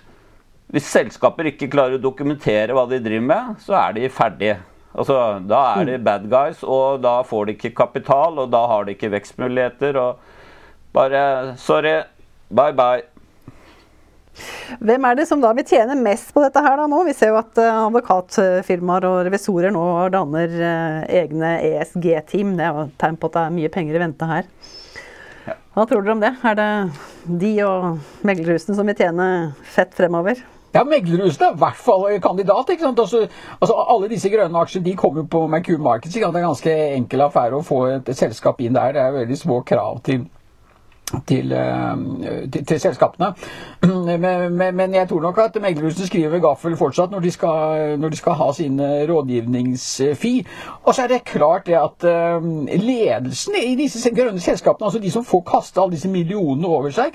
hvis 0.72 0.88
selskaper 0.92 1.48
ikke 1.52 1.70
klarer 1.72 1.96
å 1.96 2.02
dokumentere 2.02 2.74
hva 2.76 2.84
de 2.90 2.98
driver 3.00 3.28
med, 3.28 3.60
så 3.64 3.76
er 3.80 3.94
de 3.96 4.10
ferdige. 4.12 4.58
Altså, 4.96 5.16
da 5.44 5.60
er 5.76 5.88
de 5.90 5.96
bad 6.00 6.24
guys, 6.32 6.62
og 6.64 7.02
da 7.04 7.18
får 7.24 7.46
de 7.46 7.54
ikke 7.56 7.74
kapital, 7.76 8.38
og 8.40 8.50
da 8.52 8.62
har 8.68 8.84
de 8.84 8.94
ikke 8.96 9.12
vekstmuligheter. 9.12 9.96
og 10.00 10.94
Bare 10.96 11.56
sorry, 11.60 11.98
bye 12.50 12.74
bye. 12.76 13.04
Hvem 14.84 15.04
er 15.08 15.16
det 15.16 15.26
som 15.28 15.40
da 15.40 15.52
vil 15.56 15.64
tjene 15.66 15.96
mest 15.98 16.32
på 16.34 16.42
dette 16.44 16.60
her 16.60 16.76
da 16.76 16.86
nå? 16.90 17.02
Vi 17.06 17.14
ser 17.16 17.32
jo 17.32 17.38
at 17.40 17.56
uh, 17.60 17.86
advokatfirmaer 17.86 19.06
og 19.08 19.20
revisorer 19.28 19.72
nå 19.74 19.84
danner 20.12 20.56
uh, 20.58 21.06
egne 21.08 21.54
ESG-team. 21.64 22.56
Det 22.58 22.66
er 22.66 22.74
jo 22.74 22.88
tegn 23.00 23.16
på 23.20 23.30
at 23.30 23.38
det 23.38 23.44
er 23.44 23.56
mye 23.60 23.72
penger 23.72 23.96
i 23.96 24.02
vente 24.02 24.28
her. 24.28 24.50
Hva 25.76 25.84
tror 25.86 26.02
dere 26.02 26.16
om 26.16 26.22
det? 26.24 26.34
Er 26.44 26.58
det 26.58 26.68
de 27.40 27.54
og 27.64 28.26
meglerhusene 28.26 28.76
som 28.76 28.88
vil 28.88 28.98
tjene 28.98 29.26
fett 29.76 29.94
fremover? 29.96 30.42
Ja, 30.76 30.82
Meglerhusene 30.84 31.50
er 31.50 31.54
i 31.54 31.60
hvert 31.62 31.78
fall 31.80 32.06
kandidat. 32.20 32.68
ikke 32.68 32.84
sant? 32.84 32.98
Altså, 33.00 33.22
altså, 33.60 33.76
alle 33.94 34.10
disse 34.12 34.28
grønne 34.32 34.60
aksjene 34.60 34.84
de 34.84 34.96
kommer 34.98 35.24
på 35.30 35.46
Mercure 35.48 35.80
Markets. 35.80 36.12
Det 36.14 36.24
er 36.24 36.28
en 36.28 36.48
ganske 36.50 36.74
enkel 36.96 37.24
affære 37.24 37.56
å 37.56 37.64
få 37.64 37.78
et, 37.94 38.10
et 38.12 38.18
selskap 38.18 38.60
inn 38.60 38.76
der. 38.76 38.92
Det 38.92 39.04
er 39.04 39.14
veldig 39.20 39.38
små 39.40 39.62
krav 39.68 40.02
til 40.04 40.26
til, 41.26 41.52
eh, 41.52 42.50
til, 42.52 42.66
til, 42.66 42.80
selskapene. 42.80 43.32
Men, 44.18 44.76
men, 44.76 44.94
jeg 44.94 45.08
tror 45.08 45.20
nok 45.20 45.38
at 45.38 45.56
meglerhusene 45.62 46.06
skriver 46.06 46.40
gaffel 46.42 46.76
fortsatt 46.76 47.10
når 47.10 47.20
de 47.20 47.30
skal, 47.30 47.98
når 47.98 48.08
de 48.08 48.16
skal 48.16 48.32
ha 48.32 48.52
sin 48.52 48.80
eh, 48.80 49.04
rådgivningsfi. 49.08 50.46
Og 50.82 50.94
så 50.94 51.02
er 51.02 51.06
det 51.06 51.24
klart 51.24 51.66
det 51.66 51.78
at 51.78 52.04
eh, 52.04 52.48
ledelsen 52.82 53.58
i 53.62 53.74
disse 53.78 54.14
grønne 54.14 54.40
selskapene, 54.40 54.86
altså 54.86 54.98
de 54.98 55.10
som 55.10 55.24
får 55.24 55.44
kaste 55.46 55.80
alle 55.80 55.96
disse 55.96 56.08
millionene 56.08 56.66
over 56.66 56.90
seg, 56.90 57.14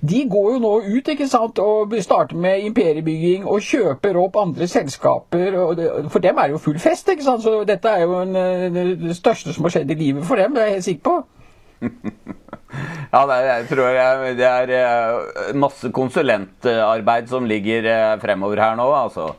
de 0.00 0.24
går 0.30 0.52
jo 0.52 0.58
nå 0.58 0.74
ut 0.96 1.08
ikke 1.08 1.28
sant, 1.28 1.58
og 1.58 1.94
starter 2.00 2.36
med 2.36 2.64
imperiebygging 2.70 3.46
og 3.48 3.62
kjøper 3.64 4.16
opp 4.20 4.36
andre 4.40 4.68
selskaper. 4.68 5.58
Det, 5.76 5.90
for 6.10 6.22
dem 6.22 6.38
er 6.38 6.48
det 6.48 6.58
jo 6.58 6.62
full 6.62 6.78
fest. 6.78 7.08
ikke 7.08 7.24
sant, 7.24 7.42
så 7.42 7.64
dette 7.68 7.88
er 7.88 8.06
jo 8.06 8.20
en, 8.22 8.34
det 9.00 9.16
største 9.16 9.52
som 9.52 9.66
har 9.66 9.76
skjedd 9.76 9.90
i 9.90 9.98
livet 9.98 10.26
for 10.26 10.40
dem, 10.40 10.54
det 10.54 10.62
er 10.62 10.66
jeg 10.66 10.80
helt 10.80 10.84
sikker 10.84 11.10
på. 11.10 11.18
ja, 13.12 13.22
det 13.26 13.36
er, 13.36 13.48
jeg 13.50 13.68
tror 13.70 13.96
jeg, 13.96 14.34
det 14.38 14.48
er 14.48 14.74
eh, 14.76 15.54
masse 15.58 15.90
konsulentarbeid 15.94 17.30
som 17.30 17.48
ligger 17.48 17.88
eh, 17.90 18.14
fremover 18.22 18.62
her 18.62 18.78
nå. 18.78 18.86
altså. 18.94 19.32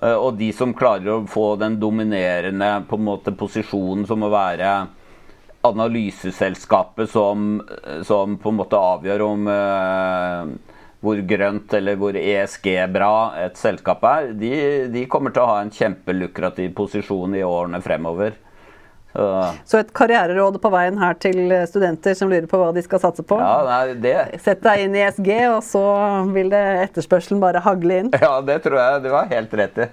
Eh, 0.00 0.16
og 0.16 0.38
de 0.40 0.52
som 0.56 0.74
klarer 0.76 1.12
å 1.12 1.22
få 1.28 1.54
den 1.60 1.78
dominerende 1.82 2.72
på 2.88 2.98
en 2.98 3.06
måte, 3.10 3.36
posisjonen 3.36 4.06
som 4.08 4.24
å 4.24 4.32
være 4.32 4.74
analyseselskapet 5.62 7.10
som, 7.10 7.60
som 8.02 8.38
på 8.42 8.50
en 8.50 8.56
måte 8.58 8.78
avgjør 8.82 9.22
om 9.22 9.44
uh, 9.46 10.48
hvor 11.02 11.20
grønt 11.26 11.74
eller 11.78 12.00
hvor 12.00 12.18
ESG-bra 12.18 13.12
et 13.44 13.60
selskap 13.60 14.02
er, 14.10 14.32
de, 14.38 14.50
de 14.90 15.04
kommer 15.10 15.30
til 15.30 15.44
å 15.44 15.52
ha 15.52 15.60
en 15.62 15.70
kjempelukrativ 15.70 16.74
posisjon 16.78 17.38
i 17.38 17.44
årene 17.46 17.78
fremover. 17.84 18.34
Så 19.12 19.80
et 19.82 19.90
karriereråd 19.92 20.56
på 20.62 20.70
veien 20.72 20.96
her 21.00 21.16
til 21.20 21.52
studenter 21.68 22.16
som 22.16 22.30
lurer 22.32 22.48
på 22.48 22.60
hva 22.60 22.70
de 22.72 22.84
skal 22.84 23.02
satse 23.02 23.24
på? 23.26 23.36
Ja, 23.40 23.58
nei, 23.68 23.94
det. 24.00 24.16
Sett 24.44 24.62
deg 24.64 24.86
inn 24.86 24.96
i 24.96 25.04
SG, 25.10 25.30
og 25.52 25.60
så 25.66 25.84
vil 26.32 26.52
det 26.52 26.62
etterspørselen 26.88 27.42
bare 27.42 27.60
hagle 27.64 28.02
inn? 28.04 28.12
Ja, 28.22 28.38
det 28.44 28.62
tror 28.64 28.80
jeg 28.80 29.04
du 29.04 29.10
har 29.12 29.28
helt 29.32 29.52
rett 29.60 29.84
i. 29.84 29.90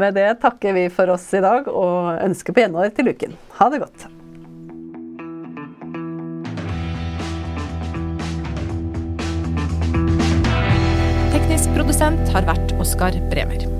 Med 0.00 0.14
det 0.14 0.28
takker 0.42 0.74
vi 0.76 0.86
for 0.92 1.10
oss 1.14 1.26
i 1.34 1.42
dag 1.42 1.68
og 1.70 2.22
ønsker 2.22 2.54
på 2.54 2.64
gjenhør 2.64 2.94
til 2.94 3.10
uken. 3.10 3.36
Ha 3.58 3.70
det 3.72 3.82
godt. 3.82 4.06
Teknisk 11.34 11.76
produsent 11.76 12.34
har 12.34 12.48
vært 12.50 12.74
Oskar 12.82 13.16
Bremer. 13.32 13.79